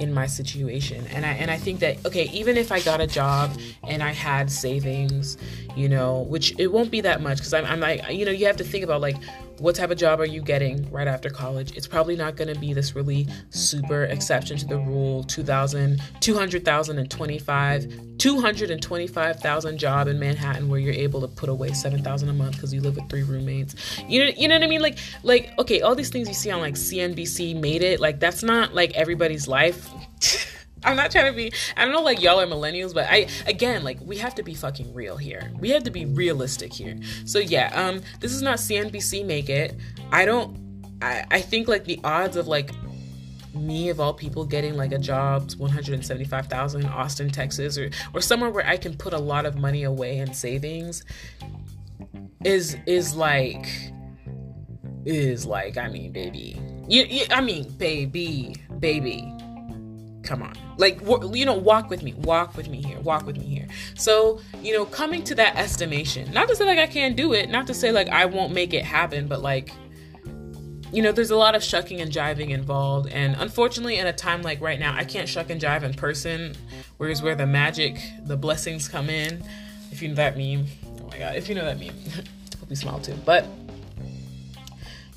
[0.00, 1.06] in my situation.
[1.08, 3.50] And I and I think that okay, even if I got a job
[3.84, 5.36] and I had savings,
[5.76, 8.46] you know, which it won't be that much because I'm, I'm like, you know, you
[8.46, 9.16] have to think about like
[9.58, 11.76] what type of job are you getting right after college?
[11.76, 16.98] It's probably not going to be this really super exception to the rule 2000, 200,000
[16.98, 22.56] and 25, 225,000 job in Manhattan where you're able to put away 7,000 a month
[22.56, 23.74] because you live with three roommates.
[24.08, 24.82] You know, you know what I mean?
[24.82, 28.00] Like, like, okay, all these things you see on like CNBC make it.
[28.00, 29.88] Like, that's not like everybody's life.
[30.84, 33.84] I'm not trying to be I don't know like y'all are millennials, but I again
[33.84, 35.50] like we have to be fucking real here.
[35.58, 36.96] We have to be realistic here.
[37.24, 39.76] So yeah, um this is not CNBC make it.
[40.12, 42.70] I don't I, I think like the odds of like
[43.54, 48.50] me of all people getting like a job 175,000 in Austin, Texas or or somewhere
[48.50, 51.04] where I can put a lot of money away in savings
[52.44, 53.66] is is like
[55.04, 56.60] is like I mean baby.
[56.88, 59.34] You, you I mean baby, baby
[60.28, 60.54] come on.
[60.76, 61.00] Like
[61.34, 63.68] you know walk with me walk with me here walk with me here.
[63.94, 67.48] So you know coming to that estimation not to say like i can't do it
[67.48, 69.72] not to say like i won't make it happen but like
[70.92, 74.42] you know there's a lot of shucking and jiving involved and unfortunately in a time
[74.42, 76.54] like right now i can't shuck and jive in person
[76.96, 79.42] whereas where the magic the blessings come in
[79.90, 80.66] if you know that meme.
[81.00, 81.94] Oh my god if you know that meme.
[82.60, 83.14] Hope you smile too.
[83.24, 83.46] But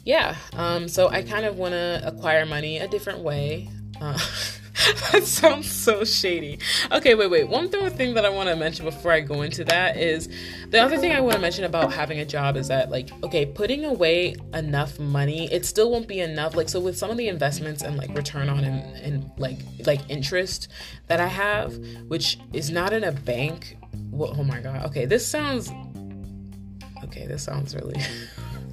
[0.03, 3.69] yeah um so i kind of want to acquire money a different way.
[3.99, 4.17] Uh,
[5.11, 6.59] that sounds so shady.
[6.91, 7.47] Okay, wait, wait.
[7.47, 10.29] One other thing that I want to mention before I go into that is
[10.69, 13.45] the other thing I want to mention about having a job is that, like, okay,
[13.45, 16.55] putting away enough money, it still won't be enough.
[16.55, 20.01] Like, so with some of the investments and like return on and, and like like
[20.09, 20.69] interest
[21.07, 23.77] that I have, which is not in a bank.
[24.09, 24.85] Well, oh my god.
[24.87, 25.71] Okay, this sounds.
[27.03, 27.99] Okay, this sounds really.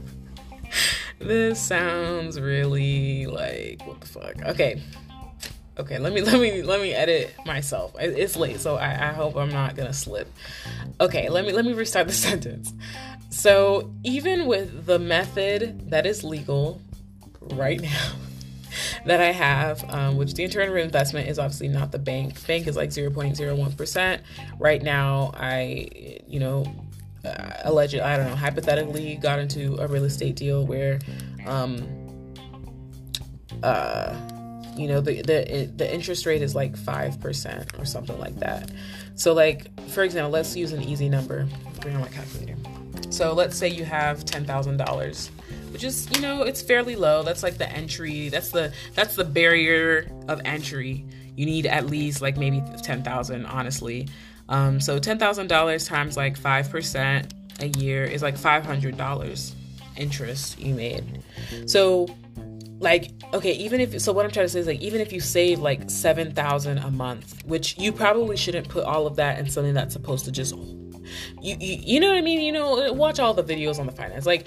[1.18, 4.42] this sounds really like what the fuck.
[4.46, 4.80] Okay
[5.78, 9.36] okay let me let me let me edit myself it's late so I, I hope
[9.36, 10.32] i'm not gonna slip
[11.00, 12.72] okay let me let me restart the sentence
[13.30, 16.80] so even with the method that is legal
[17.54, 18.12] right now
[19.06, 22.46] that I have, um, which the internal investment is obviously not the bank.
[22.46, 24.20] Bank is like 0.01%.
[24.58, 26.64] Right now, I, you know,
[27.24, 30.98] uh, allegedly, I don't know, hypothetically got into a real estate deal where,
[31.46, 31.86] um,
[33.62, 34.16] uh,
[34.78, 38.70] you know the the the interest rate is like 5% or something like that.
[39.16, 41.46] So like for example let's use an easy number.
[41.80, 42.56] Bring on my calculator.
[43.10, 45.30] So let's say you have $10,000
[45.72, 47.22] which is you know it's fairly low.
[47.22, 51.04] That's like the entry that's the that's the barrier of entry.
[51.36, 54.08] You need at least like maybe 10,000 honestly.
[54.48, 59.54] Um, so $10,000 times like 5% a year is like $500
[59.96, 61.22] interest you made.
[61.66, 62.08] So
[62.80, 65.20] like okay even if so what i'm trying to say is like even if you
[65.20, 69.74] save like 7000 a month which you probably shouldn't put all of that in something
[69.74, 70.54] that's supposed to just
[71.40, 72.40] you, you you know what i mean?
[72.40, 74.26] You know watch all the videos on the finance.
[74.26, 74.46] Like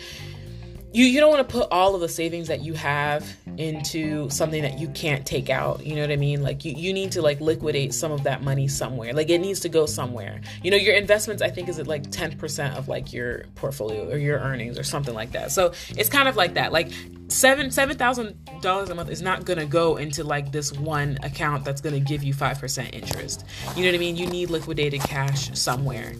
[0.93, 3.25] you you don't want to put all of the savings that you have
[3.57, 6.41] into something that you can't take out you know what i mean?
[6.41, 9.13] Like you, you need to like liquidate some of that money somewhere.
[9.13, 10.41] Like it needs to go somewhere.
[10.63, 14.17] You know your investments i think is at like 10% of like your portfolio or
[14.17, 15.51] your earnings or something like that.
[15.51, 16.71] So it's kind of like that.
[16.71, 16.91] Like
[17.27, 21.63] seven seven thousand dollars a month is not gonna go into like this one account
[21.63, 23.45] that's gonna give you five percent interest.
[23.75, 24.17] You know what i mean?
[24.17, 26.13] You need liquidated cash somewhere.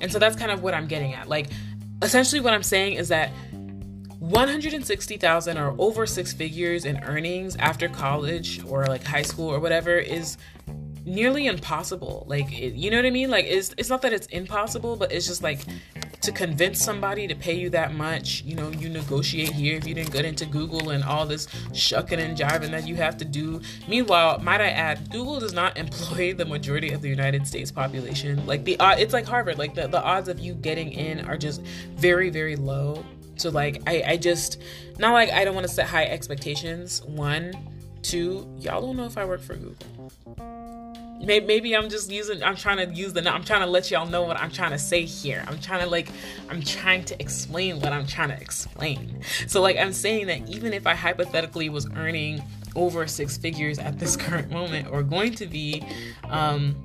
[0.00, 1.28] And so that's kind of what i'm getting at.
[1.28, 1.48] Like
[2.02, 3.30] essentially what i'm saying is that
[4.30, 9.96] 160,000 or over six figures in earnings after college or like high school or whatever
[9.96, 10.36] is
[11.04, 12.24] nearly impossible.
[12.26, 13.30] Like, it, you know what I mean?
[13.30, 15.60] Like, it's, it's not that it's impossible, but it's just like
[16.22, 18.42] to convince somebody to pay you that much.
[18.42, 22.18] You know, you negotiate here if you didn't get into Google and all this shucking
[22.18, 23.60] and jiving that you have to do.
[23.86, 28.44] Meanwhile, might I add, Google does not employ the majority of the United States population.
[28.44, 29.56] Like the uh, it's like Harvard.
[29.58, 31.62] Like the, the odds of you getting in are just
[31.94, 33.04] very, very low.
[33.36, 34.60] So like I, I just
[34.98, 37.02] not like I don't want to set high expectations.
[37.02, 37.52] One,
[38.02, 40.12] two, y'all don't know if I work for Google.
[41.18, 44.06] Maybe, maybe I'm just using I'm trying to use the I'm trying to let y'all
[44.06, 45.44] know what I'm trying to say here.
[45.48, 46.08] I'm trying to like
[46.48, 49.20] I'm trying to explain what I'm trying to explain.
[49.46, 52.42] So like I'm saying that even if I hypothetically was earning
[52.74, 55.82] over six figures at this current moment or going to be
[56.24, 56.76] um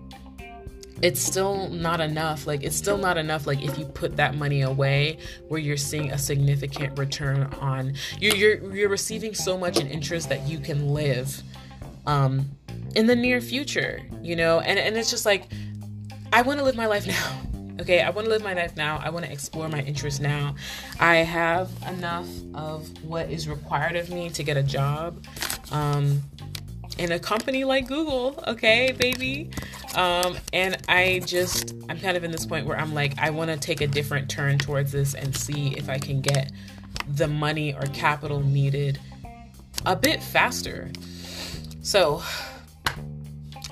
[1.02, 4.62] it's still not enough like it's still not enough like if you put that money
[4.62, 9.88] away where you're seeing a significant return on you're you're, you're receiving so much in
[9.88, 11.42] interest that you can live
[12.06, 12.50] um
[12.96, 14.60] in the near future you know?
[14.60, 15.52] And and it's just like
[16.32, 17.42] i want to live my life now
[17.82, 18.02] okay?
[18.02, 19.00] I want to live my life now.
[19.04, 20.56] I want to explore my interests now.
[21.00, 25.26] I have enough of what is required of me to get a job
[25.72, 26.22] um
[26.98, 29.50] in a company like google okay baby
[29.96, 33.52] um, and I just, I'm kind of in this point where I'm like, I want
[33.52, 36.52] to take a different turn towards this and see if I can get
[37.16, 39.00] the money or capital needed
[39.86, 40.92] a bit faster.
[41.82, 42.24] So,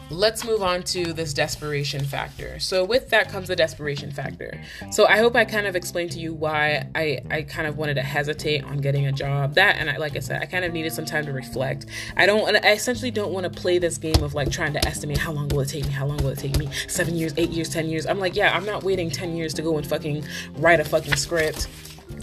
[0.09, 2.59] let's move on to this desperation factor.
[2.59, 4.59] So with that comes the desperation factor.
[4.91, 7.95] So I hope I kind of explained to you why I, I kind of wanted
[7.95, 9.55] to hesitate on getting a job.
[9.55, 11.85] That and I, like I said, I kind of needed some time to reflect.
[12.17, 15.17] I don't I essentially don't want to play this game of like trying to estimate
[15.17, 17.49] how long will it take me, how long will it take me, seven years, eight
[17.49, 18.05] years, ten years.
[18.05, 20.23] I'm like, yeah, I'm not waiting ten years to go and fucking
[20.55, 21.67] write a fucking script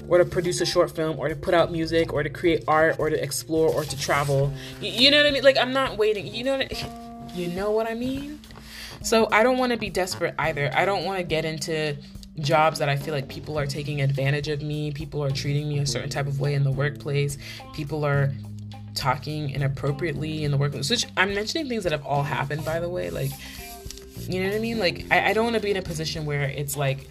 [0.08, 2.96] or to produce a short film or to put out music or to create art
[2.98, 4.52] or to explore or to travel.
[4.80, 5.44] You, you know what I mean?
[5.44, 6.26] Like I'm not waiting.
[6.26, 7.05] You know what I,
[7.36, 8.40] you know what I mean?
[9.02, 10.70] So I don't want to be desperate either.
[10.74, 11.96] I don't want to get into
[12.40, 15.78] jobs that I feel like people are taking advantage of me, people are treating me
[15.78, 17.38] a certain type of way in the workplace,
[17.72, 18.32] people are
[18.94, 22.88] talking inappropriately in the workplace, which I'm mentioning things that have all happened, by the
[22.88, 23.10] way.
[23.10, 23.30] Like,
[24.28, 24.78] you know what I mean?
[24.78, 27.08] Like, I, I don't want to be in a position where it's like,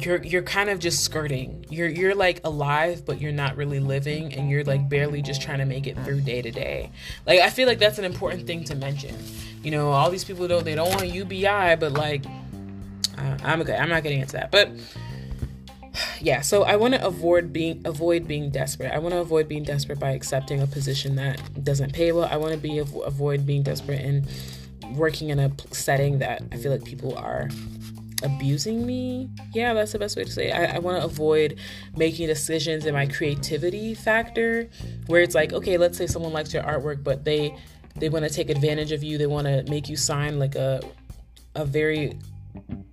[0.00, 1.64] you're you're kind of just skirting.
[1.70, 5.58] You're you're like alive, but you're not really living, and you're like barely just trying
[5.58, 6.90] to make it through day to day.
[7.26, 9.16] Like I feel like that's an important thing to mention.
[9.62, 12.24] You know, all these people don't they don't want UBI, but like
[13.18, 13.76] uh, I'm okay.
[13.76, 14.70] I'm not getting into that, but
[16.20, 16.40] yeah.
[16.40, 18.92] So I want to avoid being avoid being desperate.
[18.92, 22.28] I want to avoid being desperate by accepting a position that doesn't pay well.
[22.30, 24.26] I want to be avoid being desperate and
[24.96, 27.48] working in a setting that I feel like people are
[28.22, 29.28] abusing me.
[29.52, 30.54] Yeah, that's the best way to say it.
[30.54, 31.58] I, I want to avoid
[31.96, 34.68] making decisions in my creativity factor
[35.06, 37.56] where it's like, okay, let's say someone likes your artwork, but they
[37.96, 39.18] they want to take advantage of you.
[39.18, 40.82] They want to make you sign like a
[41.54, 42.18] a very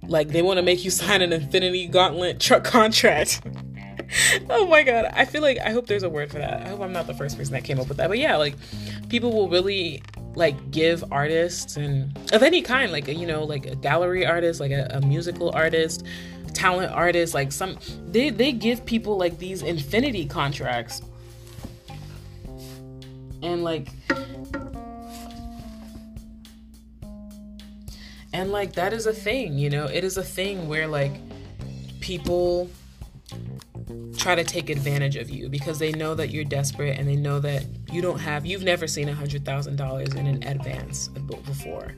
[0.08, 3.42] like they want to make you sign an infinity gauntlet truck contract.
[4.50, 5.06] oh my god.
[5.14, 6.66] I feel like I hope there's a word for that.
[6.66, 8.10] I hope I'm not the first person that came up with that.
[8.10, 8.56] But yeah, like
[9.10, 10.04] people will really
[10.36, 14.72] like give artists and of any kind like you know like a gallery artist like
[14.72, 16.06] a, a musical artist
[16.54, 21.02] talent artist like some they they give people like these infinity contracts.
[23.42, 23.90] And like
[28.32, 29.86] and like that is a thing you know?
[29.86, 31.14] It is a thing where like
[32.00, 32.70] people
[34.24, 37.40] try to take advantage of you because they know that you're desperate and they know
[37.42, 41.94] that you don't have you've never seen a hundred thousand dollars in an advance before.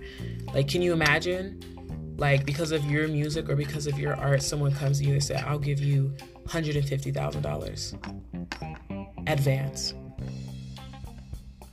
[0.54, 1.62] Like can you imagine
[2.18, 5.24] like because of your music or because of your art someone comes to you and
[5.24, 6.16] say i'll give you
[6.48, 8.26] $150000
[9.28, 9.94] advance.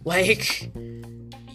[0.05, 0.71] Like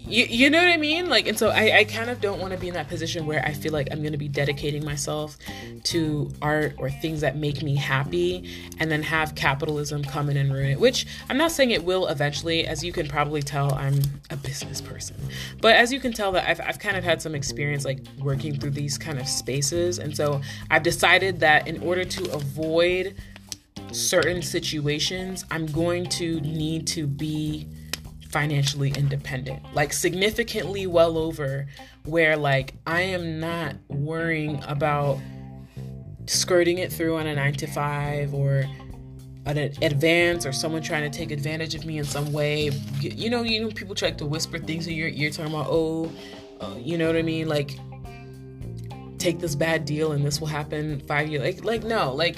[0.07, 1.09] you, you know what I mean?
[1.09, 3.43] Like, and so I, I kind of don't want to be in that position where
[3.45, 5.37] I feel like I'm going to be dedicating myself
[5.85, 10.53] to art or things that make me happy and then have capitalism come in and
[10.53, 12.67] ruin it, which I'm not saying it will eventually.
[12.67, 15.15] As you can probably tell, I'm a business person.
[15.61, 18.59] But as you can tell, that I've, I've kind of had some experience like working
[18.59, 19.99] through these kind of spaces.
[19.99, 23.15] And so I've decided that in order to avoid
[23.91, 27.67] certain situations, I'm going to need to be
[28.29, 31.67] financially independent, like significantly well over
[32.05, 35.19] where like I am not worrying about
[36.25, 38.65] skirting it through on a 9 to 5 or
[39.45, 42.69] an advance or someone trying to take advantage of me in some way.
[42.99, 46.11] You know, you know people try to whisper things in your ear talking about, "Oh,
[46.59, 47.47] uh, you know what I mean?
[47.47, 47.79] Like
[49.17, 52.37] take this bad deal and this will happen 5 years." Like like no, like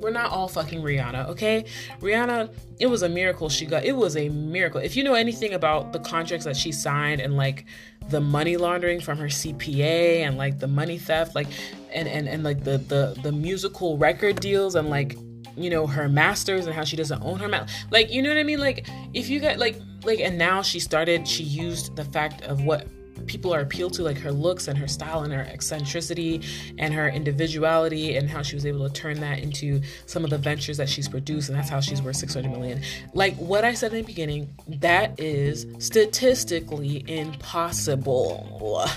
[0.00, 1.64] we're not all fucking Rihanna, okay?
[2.00, 3.84] Rihanna, it was a miracle she got.
[3.84, 4.80] It was a miracle.
[4.80, 7.64] If you know anything about the contracts that she signed and like
[8.08, 11.48] the money laundering from her CPA and like the money theft, like
[11.92, 15.16] and and, and like the the the musical record deals and like
[15.56, 18.38] you know her masters and how she doesn't own her ma- like you know what
[18.38, 18.60] I mean?
[18.60, 22.62] Like if you got like like and now she started she used the fact of
[22.62, 22.86] what
[23.28, 26.42] people are appealed to like her looks and her style and her eccentricity
[26.78, 30.38] and her individuality and how she was able to turn that into some of the
[30.38, 32.82] ventures that she's produced and that's how she's worth 600 million.
[33.14, 38.88] Like what i said in the beginning that is statistically impossible.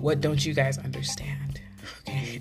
[0.00, 1.41] What don't you guys understand
[2.08, 2.40] okay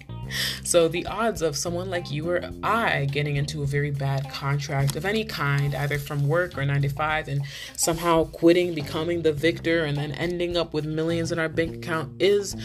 [0.64, 4.96] so the odds of someone like you or I getting into a very bad contract
[4.96, 7.42] of any kind, either from work or 95, and
[7.76, 12.22] somehow quitting, becoming the victor, and then ending up with millions in our bank account
[12.22, 12.56] is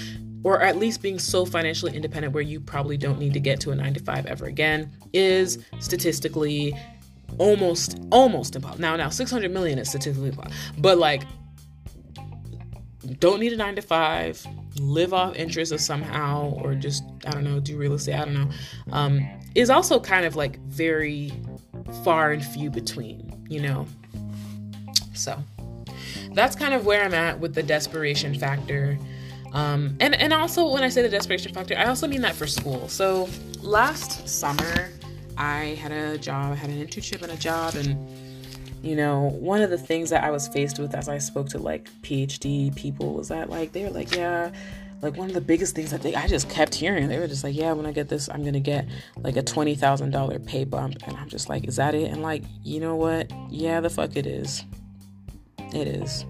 [0.44, 3.72] or at least being so financially independent where you probably don't need to get to
[3.72, 6.72] a 9 to 5 ever again is statistically
[7.38, 8.80] almost almost impossible.
[8.80, 10.54] Now now 600 million is statistically impossible.
[10.78, 11.24] But like
[13.18, 14.46] don't need a 9 to 5
[14.80, 18.34] live off interest of somehow or just i don't know do real estate i don't
[18.34, 18.48] know
[18.92, 21.32] um, is also kind of like very
[22.04, 23.86] far and few between you know?
[25.14, 25.42] So
[26.32, 28.98] that's kind of where i'm at with the desperation factor.
[29.52, 32.46] Um, and and also when i say the desperation factor i also mean that for
[32.46, 32.88] school.
[32.88, 33.28] So
[33.62, 34.90] last summer
[35.38, 38.08] i had a job i had an internship and a job and
[38.86, 41.58] you know, one of the things that I was faced with as I spoke to
[41.58, 44.52] like PhD people was that like they were like, yeah,
[45.02, 47.08] like one of the biggest things that they I just kept hearing.
[47.08, 49.74] They were just like, yeah, when I get this, I'm gonna get like a twenty
[49.74, 52.12] thousand dollar pay bump, and I'm just like, is that it?
[52.12, 53.30] And like, you know what?
[53.50, 54.64] Yeah, the fuck it is.
[55.74, 56.24] It is.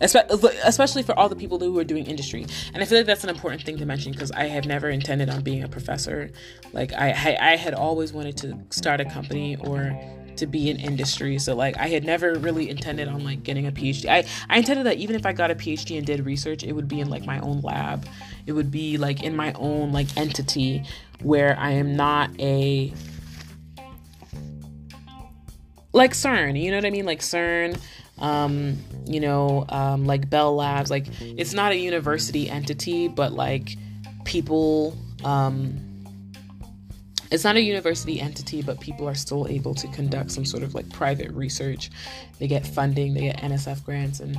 [0.00, 3.30] Especially for all the people who are doing industry, and I feel like that's an
[3.30, 6.30] important thing to mention because I have never intended on being a professor.
[6.72, 9.98] Like I, I, I had always wanted to start a company or
[10.40, 11.38] to be in industry.
[11.38, 14.06] So like I had never really intended on like getting a PhD.
[14.06, 16.88] I, I intended that even if I got a PhD and did research, it would
[16.88, 18.06] be in like my own lab.
[18.46, 20.84] It would be like in my own like entity
[21.22, 22.92] where I am not a
[25.92, 27.06] like CERN, you know what I mean?
[27.06, 27.80] Like CERN,
[28.18, 28.76] um,
[29.06, 30.90] you know, um, like Bell Labs.
[30.90, 33.76] Like it's not a university entity, but like
[34.24, 35.89] people um
[37.30, 40.74] it's not a university entity, but people are still able to conduct some sort of
[40.74, 41.90] like private research.
[42.38, 44.36] They get funding, they get NSF grants, and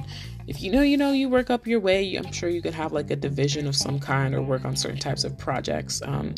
[0.47, 2.15] if you know, you know, you work up your way.
[2.15, 4.99] I'm sure you could have like a division of some kind or work on certain
[4.99, 6.01] types of projects.
[6.01, 6.35] Um,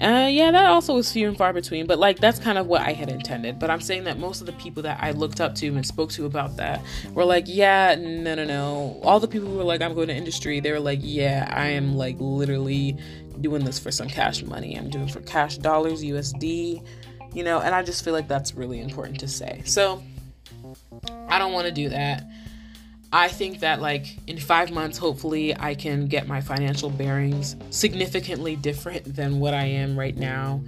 [0.00, 2.80] uh, yeah, that also was few and far between, but like that's kind of what
[2.82, 3.58] I had intended.
[3.58, 6.10] But I'm saying that most of the people that I looked up to and spoke
[6.12, 6.80] to about that
[7.12, 9.00] were like, yeah, no, no, no.
[9.02, 11.66] All the people who were like, I'm going to industry, they were like, yeah, I
[11.66, 12.96] am like literally
[13.40, 14.76] doing this for some cash money.
[14.76, 16.84] I'm doing for cash dollars, USD,
[17.34, 19.62] you know, and I just feel like that's really important to say.
[19.64, 20.02] So
[21.28, 22.24] I don't want to do that.
[23.12, 28.54] I think that like in five months, hopefully, I can get my financial bearings significantly
[28.54, 30.62] different than what I am right now.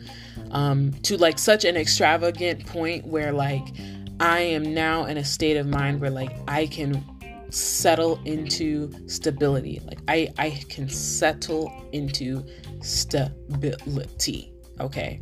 [0.50, 3.68] Um, to like such an extravagant point where like
[4.18, 7.04] I am now in a state of mind where like I can
[7.50, 9.80] settle into stability.
[9.84, 12.44] Like I I can settle into
[12.82, 14.52] stability.
[14.80, 15.20] Okay.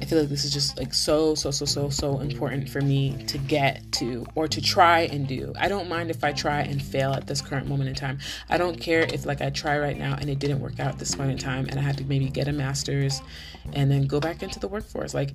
[0.00, 3.16] I feel like this is just like so, so, so, so, so important for me
[3.26, 5.52] to get to or to try and do.
[5.58, 8.18] I don't mind if I try and fail at this current moment in time.
[8.48, 10.98] I don't care if like I try right now and it didn't work out at
[10.98, 13.20] this point in time and I had to maybe get a master's
[13.72, 15.14] and then go back into the workforce.
[15.14, 15.32] Like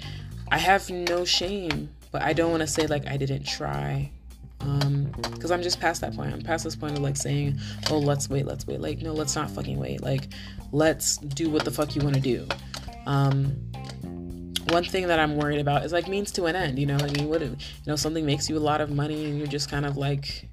[0.51, 4.11] I have no shame, but I don't want to say like I didn't try
[4.63, 6.33] um because i'm just past that point.
[6.33, 7.59] I'm past this point of like saying
[7.91, 8.79] oh let's wait let's wait.
[8.81, 10.01] Like no let's not fucking wait.
[10.01, 10.29] Like
[10.71, 12.47] let's do what the fuck you want to do.
[13.05, 13.55] Um
[14.69, 16.95] one thing that i'm worried about is like means to an end you know?
[16.95, 17.55] I mean what you
[17.85, 20.49] know something makes you a lot of money and you're just kind of like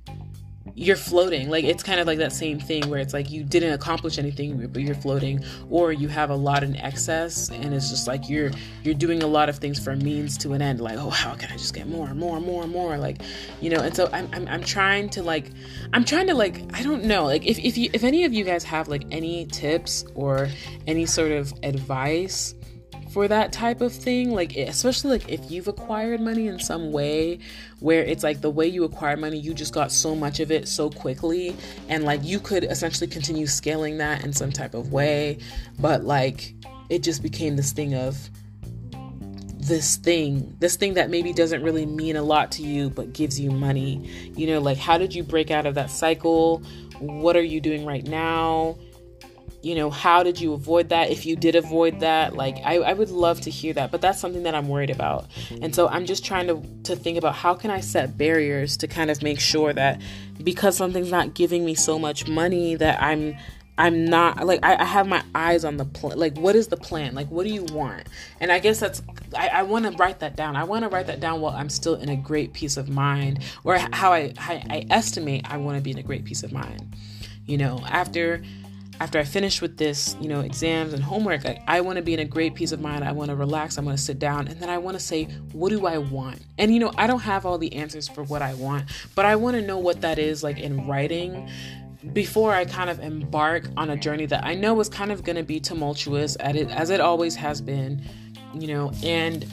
[0.74, 1.48] you're floating.
[1.50, 4.66] Like it's kind of like that same thing where it's like you didn't accomplish anything
[4.66, 8.50] but you're floating or you have a lot in excess and it's just like you're
[8.82, 10.80] you're doing a lot of things for means to an end.
[10.80, 12.96] Like oh how can i just get more more more more?
[12.98, 13.22] Like
[13.60, 15.50] you know and so I'm, I'm i'm trying to like
[15.92, 17.24] i'm trying to like i don't know.
[17.24, 20.48] Like if if you if any of you guys have like any tips or
[20.86, 22.54] any sort of advice
[23.12, 27.38] for that type of thing like especially like if you've acquired money in some way
[27.80, 30.68] where it's like the way you acquire money you just got so much of it
[30.68, 31.56] so quickly
[31.88, 35.38] and like you could essentially continue scaling that in some type of way
[35.78, 36.54] but like
[36.88, 38.30] it just became this thing of
[39.60, 43.38] this thing this thing that maybe doesn't really mean a lot to you but gives
[43.38, 44.10] you money.
[44.34, 46.58] You know like how did you break out of that cycle?
[46.98, 48.78] What are you doing right now
[49.62, 51.10] you know, how did you avoid that?
[51.10, 53.90] If you did avoid that, like I, I would love to hear that.
[53.90, 55.26] But that's something that I'm worried about.
[55.60, 58.88] And so I'm just trying to to think about how can I set barriers to
[58.88, 60.00] kind of make sure that
[60.42, 63.36] because something's not giving me so much money that I'm
[63.76, 66.18] I'm not like I, I have my eyes on the plan.
[66.18, 67.14] Like, what is the plan?
[67.14, 68.06] Like, what do you want?
[68.38, 69.02] And I guess that's
[69.36, 70.56] I, I want to write that down.
[70.56, 73.42] I want to write that down while I'm still in a great peace of mind,
[73.64, 76.52] or how I how I estimate I want to be in a great peace of
[76.52, 76.94] mind.
[77.46, 78.42] You know, after
[79.00, 82.12] after I finish with this, you know, exams and homework, I, I want to be
[82.12, 83.02] in a great peace of mind.
[83.02, 83.78] I want to relax.
[83.78, 86.40] I want to sit down, and then I want to say, what do I want?
[86.58, 89.36] And you know, I don't have all the answers for what I want, but I
[89.36, 91.48] want to know what that is like in writing
[92.12, 95.36] before I kind of embark on a journey that I know is kind of going
[95.36, 98.02] to be tumultuous at it as it always has been,
[98.54, 99.46] you know, and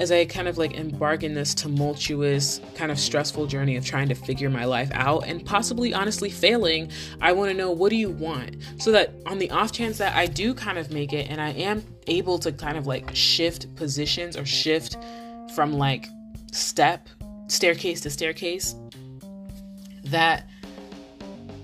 [0.00, 4.08] as I kind of like embark in this tumultuous, kind of stressful journey of trying
[4.08, 6.90] to figure my life out and possibly honestly failing,
[7.20, 8.56] I want to know what do you want?
[8.78, 11.50] So that on the off chance that I do kind of make it and I
[11.50, 14.96] am able to kind of like shift positions or shift
[15.54, 16.06] from like
[16.50, 17.06] step,
[17.48, 18.74] staircase to staircase,
[20.04, 20.48] that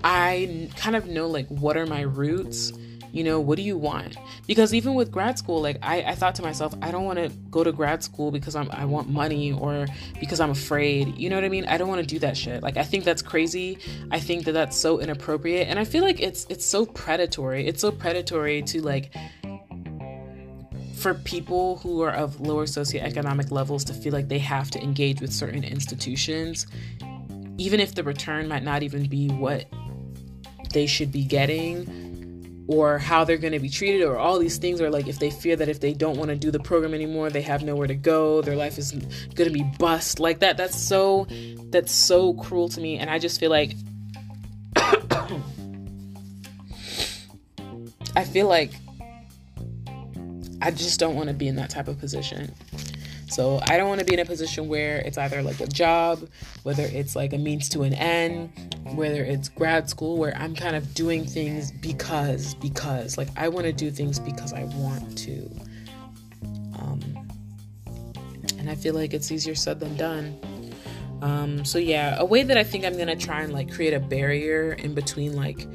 [0.03, 2.71] I kind of know like what are my roots
[3.11, 4.17] you know what do you want?
[4.45, 7.29] Because even with grad school like i, I thought to myself i don't want to
[7.49, 9.87] go to grad school because I'm, i want money or
[10.19, 11.65] because i'm afraid you know what i mean?
[11.65, 12.63] I don't want to do that shit.
[12.63, 13.79] Like i think that's crazy.
[14.11, 15.67] I think that that's so inappropriate.
[15.67, 17.67] And i feel like it's it's so predatory.
[17.67, 19.13] It's so predatory to like
[20.97, 25.21] for people who are of lower socioeconomic levels to feel like they have to engage
[25.21, 26.65] with certain institutions
[27.57, 29.65] even if the return might not even be what
[30.73, 32.06] they should be getting
[32.67, 35.29] or how they're going to be treated or all these things or like if they
[35.29, 37.95] fear that if they don't want to do the program anymore they have nowhere to
[37.95, 41.25] go their life is going to be bust like that that's so
[41.69, 43.73] that's so cruel to me and i just feel like
[48.15, 48.71] i feel like
[50.61, 52.53] i just don't want to be in that type of position.
[53.29, 56.27] So I don't want to be in a position where it's either like a job,
[56.63, 60.75] whether it's like a means to an end, whether it's grad school where I'm kind
[60.75, 65.49] of doing things because because like I want to do things because I want to.
[66.79, 67.01] Um
[68.57, 70.39] and I feel like it's easier said than done.
[71.21, 73.93] Um so yeah, a way that I think I'm going to try and like create
[73.93, 75.67] a barrier in between like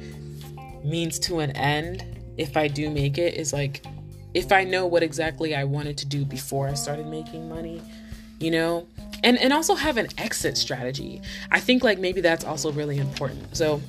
[0.83, 2.05] means to an end
[2.37, 3.85] if I do make it is like
[4.33, 7.81] if I know what exactly I wanted to do before I started making money,
[8.39, 8.87] you know?
[9.21, 11.21] And and also have an exit strategy.
[11.51, 13.55] I think like maybe that's also really important.
[13.55, 13.81] So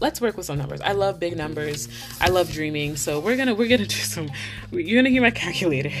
[0.00, 0.80] let's work with some numbers.
[0.80, 1.88] I love big numbers.
[2.20, 2.96] I love dreaming.
[2.96, 4.30] So we're gonna we're gonna do some
[4.70, 5.92] you're gonna hear my calculator.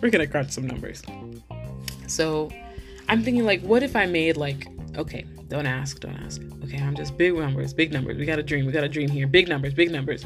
[0.00, 1.02] We're gonna crunch some numbers.
[2.06, 2.52] So
[3.08, 6.40] I'm thinking like what if I made like okay, don't ask, don't ask.
[6.64, 8.16] Okay, I'm just big numbers, big numbers.
[8.16, 9.26] We got a dream, we got a dream here.
[9.26, 10.24] Big numbers, big numbers.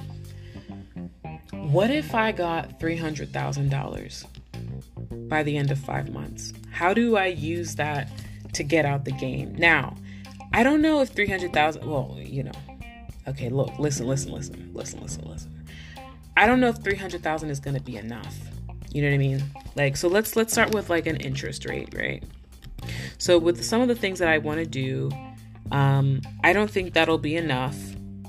[1.52, 4.26] What if I got $300,000
[5.28, 6.52] by the end of five months?
[6.70, 8.10] How do I use that
[8.54, 9.54] to get out the game?
[9.56, 9.96] Now,
[10.52, 12.52] I don't know if 300,000, well, you know,
[13.28, 15.66] okay, look, listen, listen, listen, listen, listen, listen.
[16.36, 18.36] I don't know if 300,000 is going to be enough.
[18.90, 19.42] You know what I mean?
[19.74, 22.22] Like, so let's, let's start with like an interest rate, right?
[23.18, 25.10] So with some of the things that I want to do,
[25.70, 27.76] um, I don't think that'll be enough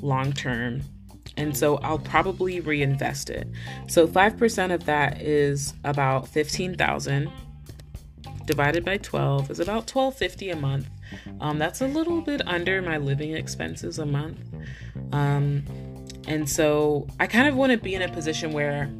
[0.02, 0.82] long term
[1.38, 3.48] and so I'll probably reinvest it.
[3.88, 7.32] So 5% of that is about 15,000
[8.46, 10.90] divided by 12 is about 1250 a month.
[11.40, 14.40] Um, that's a little bit under my living expenses a month.
[15.12, 15.64] Um,
[16.28, 18.92] and so I kind of want to be in a position where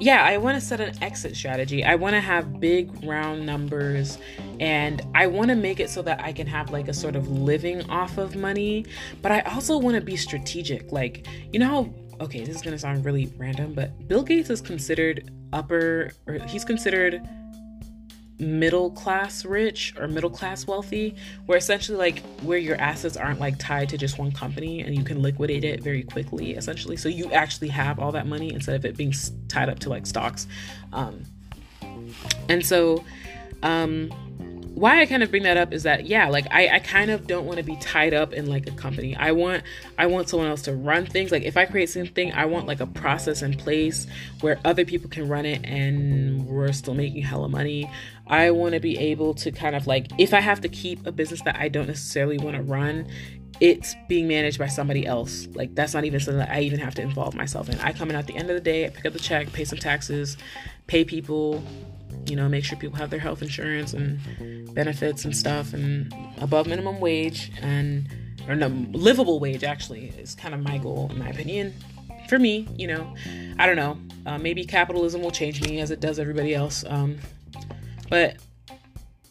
[0.00, 1.84] yeah, I want to set an exit strategy.
[1.84, 4.18] I want to have big round numbers
[4.60, 7.28] and I want to make it so that I can have like a sort of
[7.28, 8.86] living off of money,
[9.22, 10.92] but I also want to be strategic.
[10.92, 14.50] Like, you know how okay, this is going to sound really random, but Bill Gates
[14.50, 17.22] is considered upper or he's considered
[18.38, 21.16] middle class rich or middle class wealthy
[21.46, 25.02] where essentially like where your assets aren't like tied to just one company and you
[25.02, 28.84] can liquidate it very quickly essentially so you actually have all that money instead of
[28.84, 29.12] it being
[29.48, 30.46] tied up to like stocks
[30.92, 31.24] um
[32.48, 33.04] and so
[33.64, 34.08] um
[34.78, 37.26] why I kind of bring that up is that yeah, like I, I kind of
[37.26, 39.16] don't want to be tied up in like a company.
[39.16, 39.64] I want
[39.98, 41.32] I want someone else to run things.
[41.32, 44.06] Like if I create something, I want like a process in place
[44.40, 47.90] where other people can run it and we're still making hella money.
[48.28, 51.12] I want to be able to kind of like if I have to keep a
[51.12, 53.08] business that I don't necessarily want to run,
[53.60, 55.48] it's being managed by somebody else.
[55.54, 57.78] Like that's not even something that I even have to involve myself in.
[57.80, 59.64] I come in at the end of the day, I pick up the check, pay
[59.64, 60.36] some taxes,
[60.86, 61.62] pay people,
[62.26, 66.66] you know, make sure people have their health insurance and benefits and stuff and above
[66.66, 68.08] minimum wage and
[68.46, 71.74] or no livable wage actually is kind of my goal in my opinion
[72.28, 73.14] for me, you know,
[73.58, 73.98] I don't know.
[74.26, 76.84] Uh, maybe capitalism will change me as it does everybody else.
[76.86, 77.18] Um,
[78.08, 78.36] but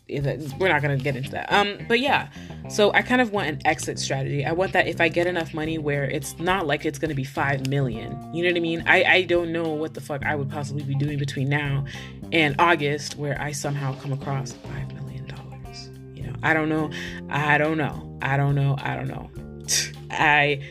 [0.10, 1.52] we're not going to get into that.
[1.52, 2.30] Um, but yeah,
[2.70, 4.46] so I kind of want an exit strategy.
[4.46, 7.16] I want that if I get enough money where it's not like it's going to
[7.16, 8.12] be 5 million.
[8.34, 8.84] You know what I mean?
[8.88, 11.86] I, I don't know what the fuck I would possibly be doing between now
[12.32, 15.90] and August where I somehow come across 5 million dollars.
[16.14, 16.90] You know, I don't know.
[17.30, 18.18] I don't know.
[18.22, 18.78] I don't know.
[18.80, 19.30] I don't know.
[20.10, 20.62] I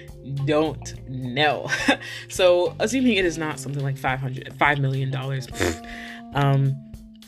[0.46, 1.68] don't know.
[2.28, 5.46] so, assuming it is not something like 500 5 million dollars.
[6.34, 6.74] um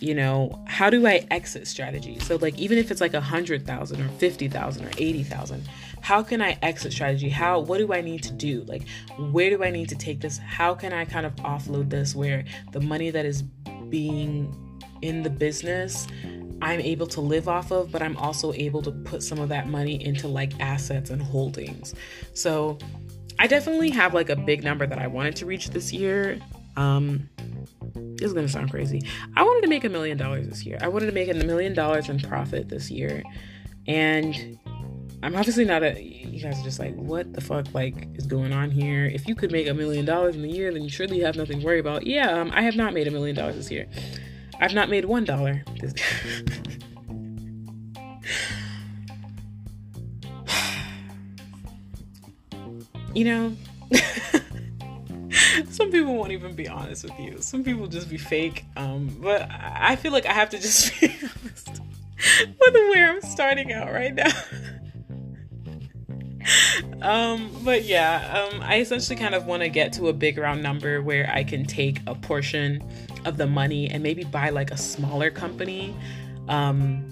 [0.01, 2.19] you know, how do I exit strategy?
[2.21, 5.69] So like even if it's like a hundred thousand or fifty thousand or eighty thousand,
[6.01, 7.29] how can I exit strategy?
[7.29, 8.63] How what do I need to do?
[8.65, 8.87] Like
[9.31, 10.39] where do I need to take this?
[10.39, 13.43] How can I kind of offload this where the money that is
[13.91, 14.55] being
[15.03, 16.07] in the business
[16.61, 19.69] I'm able to live off of, but I'm also able to put some of that
[19.69, 21.95] money into like assets and holdings.
[22.35, 22.79] So
[23.39, 26.41] I definitely have like a big number that I wanted to reach this year.
[26.77, 27.29] Um,
[28.19, 29.03] this is gonna sound crazy.
[29.37, 30.79] I wanted to make a million dollars this year.
[30.81, 33.23] I wanted to make a million dollars in profit this year.
[33.87, 34.59] And
[35.23, 38.53] I'm obviously not a you guys are just like, what the fuck like is going
[38.53, 39.07] on here?
[39.07, 41.61] If you could make a million dollars in a year, then you surely have nothing
[41.61, 42.07] to worry about.
[42.07, 43.89] Yeah, um, I have not made a million dollars this year.
[44.61, 45.95] I've not made one dollar this
[53.15, 53.57] you know
[55.71, 57.41] some people won't even be honest with you.
[57.41, 58.65] Some people just be fake.
[58.77, 63.73] Um, but I feel like I have to just be honest with where I'm starting
[63.73, 64.31] out right now.
[67.03, 70.63] um, but yeah, um, I essentially kind of want to get to a big round
[70.63, 72.83] number where I can take a portion
[73.25, 75.95] of the money and maybe buy like a smaller company.
[76.49, 77.05] Um,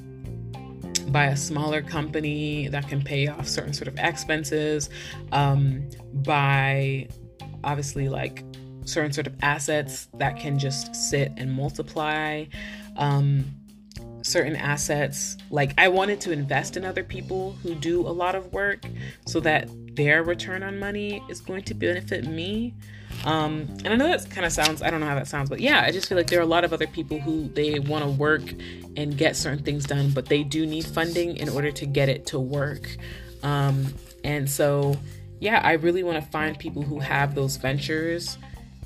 [1.09, 4.91] buy a smaller company that can pay off certain sort of expenses,
[5.31, 7.09] um, buy
[7.67, 8.45] obviously like
[8.85, 12.45] certain sort of assets that can just sit and multiply.
[12.97, 13.45] Um,
[14.23, 18.53] certain assets like I wanted to invest in other people who do a lot of
[18.53, 18.85] work
[19.25, 22.75] so that their return on money is going to benefit me.
[23.25, 25.61] Um, and I know that kind of sounds, I don't know how that sounds, but
[25.61, 28.05] yeah, I just feel like there are a lot of other people who they want
[28.05, 28.43] to work
[28.97, 32.27] and get certain things done, but they do need funding in order to get it
[32.27, 32.97] to work.
[33.43, 33.95] Um,
[34.25, 34.97] and so
[35.41, 38.39] yeah, I really want to find people who have those ventures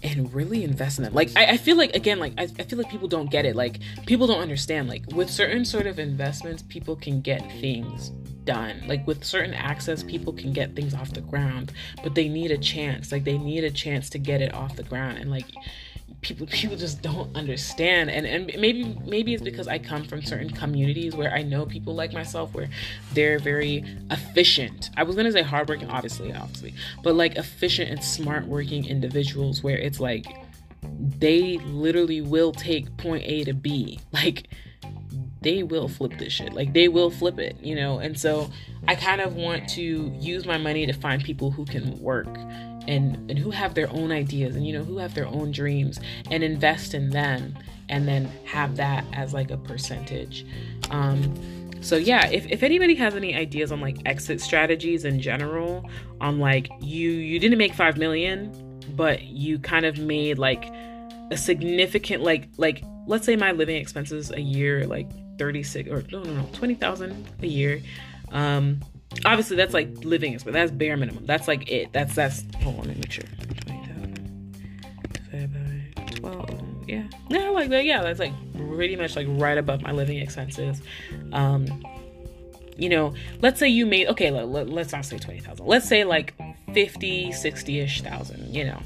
[0.02, 1.14] and really invest in them.
[1.14, 3.54] Like, I, I feel like, again, like, I, I, feel like people don't get it.
[3.54, 4.88] Like, people don't understand.
[4.88, 8.08] Like, with certain sort of investments, people can get things
[8.44, 8.82] done.
[8.86, 11.72] Like, with certain access, people can get things off the ground,
[12.02, 13.12] but they need a chance.
[13.12, 15.18] Like, they need a chance to get it off the ground.
[15.18, 15.46] And, like,
[16.22, 20.50] people people just don't understand and and maybe maybe it's because I come from certain
[20.50, 22.68] communities where I know people like myself where
[23.14, 24.90] they're very efficient.
[24.96, 29.78] I was gonna say hardworking, obviously, obviously, but like efficient and smart working individuals where
[29.78, 30.26] it's like
[30.82, 34.00] they literally will take point A to B.
[34.12, 34.48] Like
[35.42, 36.52] they will flip this shit.
[36.52, 37.98] Like they will flip it, you know?
[37.98, 38.50] And so
[38.86, 42.28] I kind of want to use my money to find people who can work
[42.88, 46.00] and and who have their own ideas and you know who have their own dreams
[46.30, 47.56] and invest in them
[47.88, 50.46] and then have that as like a percentage
[50.90, 51.34] um
[51.82, 55.88] so yeah if, if anybody has any ideas on like exit strategies in general
[56.20, 58.50] on like you you didn't make five million
[58.96, 60.72] but you kind of made like
[61.30, 65.08] a significant like like let's say my living expenses a year like
[65.40, 67.80] 36 or no no no 20,000 a year
[68.30, 68.80] um
[69.24, 70.54] obviously that's like living expense.
[70.54, 71.26] That's bare minimum.
[71.26, 71.92] That's like it.
[71.92, 72.44] That's that's.
[72.62, 73.24] Hold on, let me make sure.
[76.16, 76.50] Twelve.
[76.86, 77.04] Yeah.
[77.28, 77.84] Yeah, like that.
[77.84, 80.82] Yeah, that's like pretty much like right above my living expenses.
[81.32, 81.84] Um,
[82.76, 84.30] you know, let's say you made okay.
[84.30, 85.66] Let, let, let's not say twenty thousand.
[85.66, 86.34] Let's say like
[86.74, 88.54] 50, 60 ish thousand.
[88.54, 88.82] You know.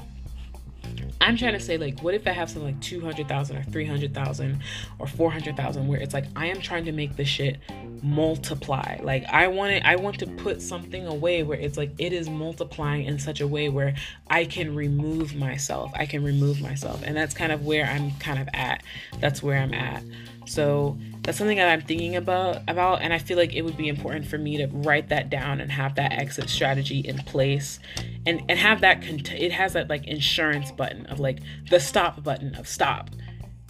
[1.25, 4.59] I'm trying to say, like, what if I have something like 200,000 or 300,000
[4.99, 7.57] or 400,000 where it's like I am trying to make this shit
[8.03, 8.99] multiply.
[9.01, 12.29] Like, I want it, I want to put something away where it's like it is
[12.29, 13.95] multiplying in such a way where
[14.29, 15.91] I can remove myself.
[15.95, 17.01] I can remove myself.
[17.03, 18.83] And that's kind of where I'm kind of at.
[19.19, 20.03] That's where I'm at.
[20.45, 23.87] So that's something that I'm thinking about about and I feel like it would be
[23.87, 27.79] important for me to write that down and have that exit strategy in place
[28.25, 31.39] and and have that cont- it has that like insurance button of like
[31.69, 33.09] the stop button of stop.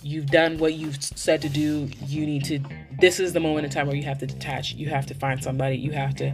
[0.03, 1.89] You've done what you've said to do.
[2.05, 2.59] You need to
[2.99, 4.73] this is the moment in time where you have to detach.
[4.73, 5.77] You have to find somebody.
[5.77, 6.29] You have to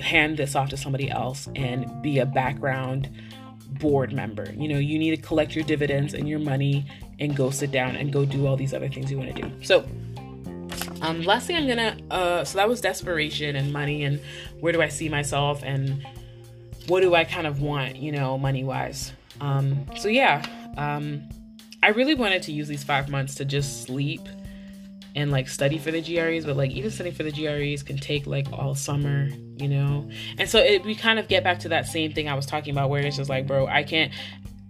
[0.00, 3.10] hand this off to somebody else and be a background
[3.80, 4.52] board member.
[4.56, 6.86] You know you need to collect your dividends and your money
[7.20, 9.52] and go sit down and go do all these other things you want to do
[9.62, 9.84] so
[11.02, 14.20] um last thing i'm gonna uh so that was desperation and money and
[14.60, 16.04] where do i see myself and
[16.90, 19.12] what do I kind of want, you know, money wise.
[19.40, 20.44] Um, so yeah,
[20.76, 21.22] um,
[21.82, 24.22] I really wanted to use these five months to just sleep
[25.14, 28.26] and like study for the GREs, but like even studying for the GREs can take
[28.26, 30.08] like all summer, you know?
[30.38, 32.72] And so it, we kind of get back to that same thing I was talking
[32.72, 34.12] about where it's just like, bro, I can't,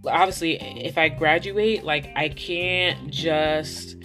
[0.07, 3.96] obviously, if I graduate, like I can't just.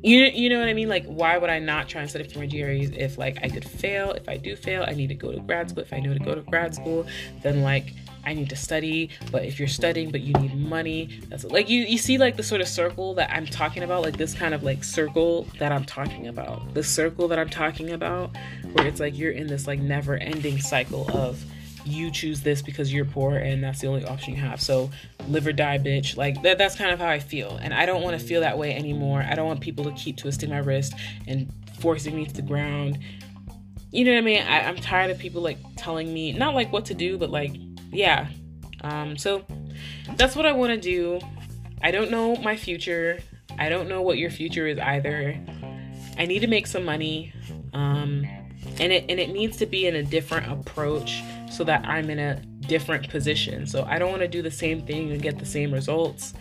[0.00, 0.88] You, you know what I mean?
[0.88, 3.68] Like, why would I not try and study for my GREs if, like, I could
[3.68, 4.12] fail?
[4.12, 5.82] If I do fail, I need to go to grad school.
[5.82, 7.04] If I know to go to grad school,
[7.42, 11.44] then, like, I need to study, but if you're studying but you need money, that's
[11.44, 14.34] like you you see like the sort of circle that I'm talking about, like this
[14.34, 16.74] kind of like circle that I'm talking about.
[16.74, 18.36] The circle that I'm talking about
[18.72, 21.42] where it's like you're in this like never-ending cycle of
[21.88, 24.60] you choose this because you're poor and that's the only option you have.
[24.60, 24.90] So
[25.28, 26.16] live or die, bitch.
[26.16, 27.56] Like that that's kind of how I feel.
[27.62, 29.24] And I don't want to feel that way anymore.
[29.28, 30.94] I don't want people to keep twisting my wrist
[31.26, 32.98] and forcing me to the ground.
[33.90, 34.42] You know what I mean?
[34.42, 37.52] I, I'm tired of people like telling me not like what to do, but like
[37.90, 38.28] yeah.
[38.82, 39.44] Um, so
[40.16, 41.20] that's what I want to do.
[41.82, 43.18] I don't know my future.
[43.58, 45.38] I don't know what your future is either.
[46.16, 47.32] I need to make some money.
[47.72, 48.26] Um,
[48.80, 52.18] and it and it needs to be in a different approach so that I'm in
[52.18, 52.36] a
[52.66, 53.66] different position.
[53.66, 56.34] So I don't want to do the same thing and get the same results.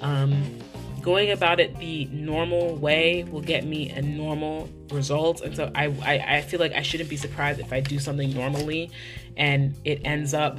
[0.00, 0.58] Um,
[1.00, 5.86] going about it the normal way will get me a normal result and so I,
[6.04, 8.90] I i feel like i shouldn't be surprised if i do something normally
[9.38, 10.58] and it ends up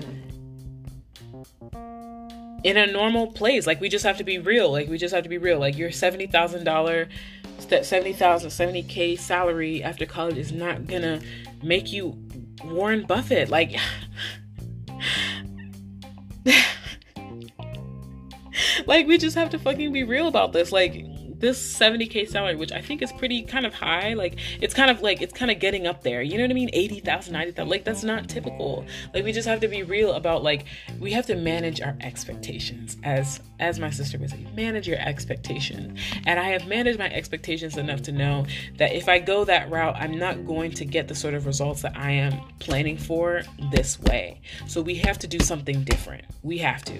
[2.63, 3.65] in a normal place.
[3.65, 4.71] Like we just have to be real.
[4.71, 5.59] Like we just have to be real.
[5.59, 7.09] Like your seventy thousand dollar,
[7.59, 11.21] seventy thousand, seventy k salary after college is not gonna
[11.63, 12.17] make you
[12.65, 13.49] Warren Buffett.
[13.49, 13.75] Like.
[18.85, 20.71] like we just have to fucking be real about this.
[20.71, 21.05] Like
[21.41, 25.01] this 70k salary, which I think is pretty kind of high, like it's kind of
[25.01, 26.21] like it's kind of getting up there.
[26.21, 26.69] You know what I mean?
[26.71, 27.69] 80,000, 90,000.
[27.69, 28.85] Like that's not typical.
[29.13, 30.65] Like we just have to be real about like
[30.99, 35.99] we have to manage our expectations as as my sister would say, manage your expectations.
[36.25, 39.95] And I have managed my expectations enough to know that if I go that route,
[39.97, 43.99] I'm not going to get the sort of results that I am planning for this
[43.99, 44.41] way.
[44.67, 46.25] So we have to do something different.
[46.41, 46.99] We have to.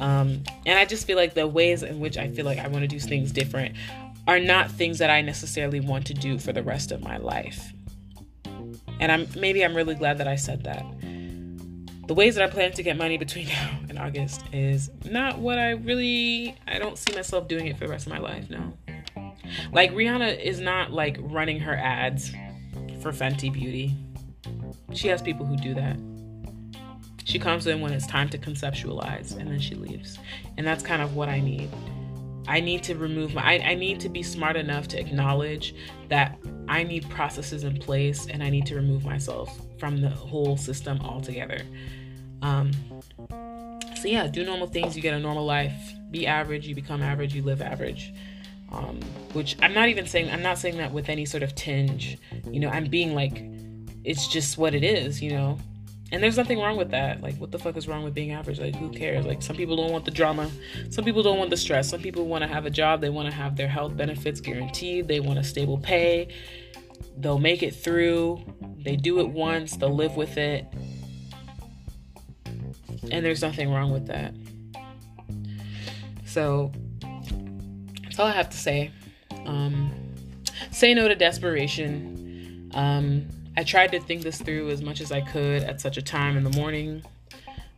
[0.00, 2.82] Um, and I just feel like the ways in which I feel like I want
[2.82, 3.73] to do things different
[4.26, 7.72] are not things that I necessarily want to do for the rest of my life.
[9.00, 10.84] And I'm maybe I'm really glad that I said that.
[12.06, 15.58] The ways that I plan to get money between now and August is not what
[15.58, 18.72] I really I don't see myself doing it for the rest of my life, no.
[19.72, 22.30] Like Rihanna is not like running her ads
[23.00, 23.94] for Fenty Beauty.
[24.92, 25.96] She has people who do that.
[27.24, 30.18] She comes in when it's time to conceptualize and then she leaves.
[30.56, 31.70] And that's kind of what I need.
[32.46, 35.74] I need to remove my, I, I need to be smart enough to acknowledge
[36.08, 36.38] that
[36.68, 41.00] I need processes in place and I need to remove myself from the whole system
[41.00, 41.62] altogether.
[42.42, 42.72] Um,
[44.00, 45.94] so, yeah, do normal things, you get a normal life.
[46.10, 48.12] Be average, you become average, you live average.
[48.70, 49.00] Um,
[49.32, 52.18] which I'm not even saying, I'm not saying that with any sort of tinge.
[52.50, 53.42] You know, I'm being like,
[54.04, 55.58] it's just what it is, you know.
[56.12, 57.22] And there's nothing wrong with that.
[57.22, 58.60] Like, what the fuck is wrong with being average?
[58.60, 59.24] Like, who cares?
[59.24, 60.50] Like, some people don't want the drama.
[60.90, 61.88] Some people don't want the stress.
[61.88, 63.00] Some people want to have a job.
[63.00, 65.08] They want to have their health benefits guaranteed.
[65.08, 66.28] They want a stable pay.
[67.16, 68.44] They'll make it through.
[68.78, 69.76] They do it once.
[69.76, 70.66] They'll live with it.
[73.10, 74.34] And there's nothing wrong with that.
[76.26, 76.70] So,
[78.02, 78.92] that's all I have to say.
[79.46, 79.90] Um,
[80.70, 82.70] say no to desperation.
[82.74, 86.02] Um, I tried to think this through as much as I could at such a
[86.02, 87.04] time in the morning.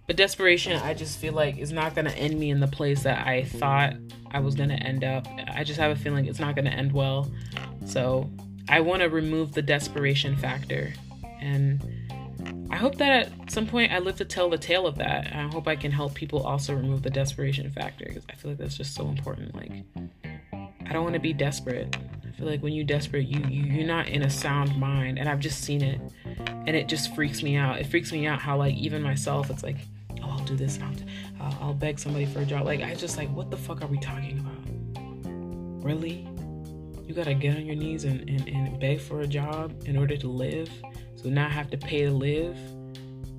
[0.06, 3.02] But desperation, I just feel like is not going to end me in the place
[3.02, 3.94] that I thought
[4.30, 5.26] I was going to end up.
[5.52, 7.30] I just have a feeling it's not going to end well.
[7.84, 8.30] So
[8.68, 10.92] I want to remove the desperation factor.
[11.40, 11.82] And
[12.70, 15.32] I hope that at some point I live to tell the tale of that.
[15.34, 18.58] I hope I can help people also remove the desperation factor because I feel like
[18.58, 19.54] that's just so important.
[19.54, 19.72] Like,
[20.86, 21.96] I don't want to be desperate
[22.36, 25.40] feel like when you're desperate, you, you you're not in a sound mind, and I've
[25.40, 26.00] just seen it,
[26.48, 27.78] and it just freaks me out.
[27.78, 29.76] It freaks me out how like even myself, it's like,
[30.22, 30.92] oh, I'll do this, I'll,
[31.40, 32.66] I'll, I'll beg somebody for a job.
[32.66, 35.82] Like I just like, what the fuck are we talking about?
[35.84, 36.28] Really?
[37.06, 40.16] You gotta get on your knees and, and, and beg for a job in order
[40.16, 40.70] to live,
[41.14, 42.58] so now I have to pay to live.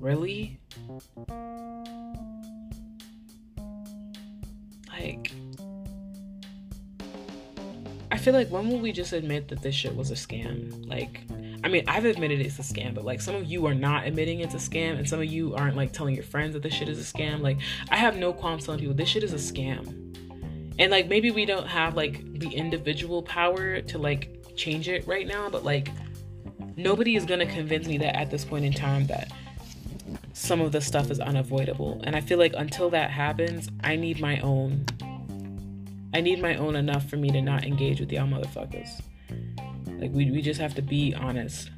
[0.00, 0.58] Really?
[4.90, 5.32] Like
[8.28, 10.86] feel like when will we just admit that this shit was a scam?
[10.86, 11.22] Like,
[11.64, 14.40] I mean, I've admitted it's a scam, but like some of you are not admitting
[14.40, 16.90] it's a scam, and some of you aren't like telling your friends that this shit
[16.90, 17.40] is a scam.
[17.40, 17.56] Like,
[17.88, 20.14] I have no qualms telling people this shit is a scam.
[20.78, 25.26] And like maybe we don't have like the individual power to like change it right
[25.26, 25.88] now, but like
[26.76, 29.32] nobody is gonna convince me that at this point in time that
[30.34, 31.98] some of the stuff is unavoidable.
[32.04, 34.84] And I feel like until that happens, I need my own.
[36.14, 39.00] I need my own enough for me to not engage with y'all motherfuckers.
[39.98, 41.70] Like we we just have to be honest.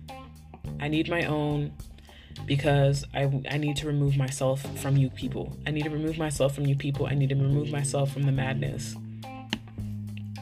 [0.78, 1.72] I need my own
[2.47, 5.57] because I I need to remove myself from you people.
[5.66, 7.07] I need to remove myself from you people.
[7.07, 8.95] I need to remove myself from the madness.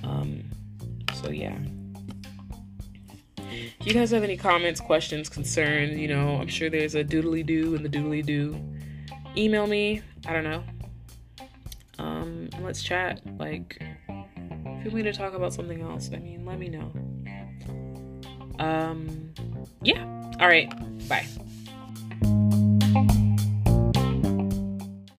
[0.02, 0.44] Um
[1.14, 1.56] so yeah.
[3.80, 7.44] If you guys have any comments, questions, concerns, you know, I'm sure there's a doodly
[7.46, 8.60] doo in the doodly doo.
[9.36, 10.02] Email me.
[10.26, 10.62] I don't know
[11.98, 13.20] um, and let's chat.
[13.38, 16.92] Like, if you want me to talk about something else, I mean, let me know.
[18.58, 19.32] Um,
[19.82, 20.04] yeah.
[20.40, 20.68] All right.
[21.08, 21.26] Bye.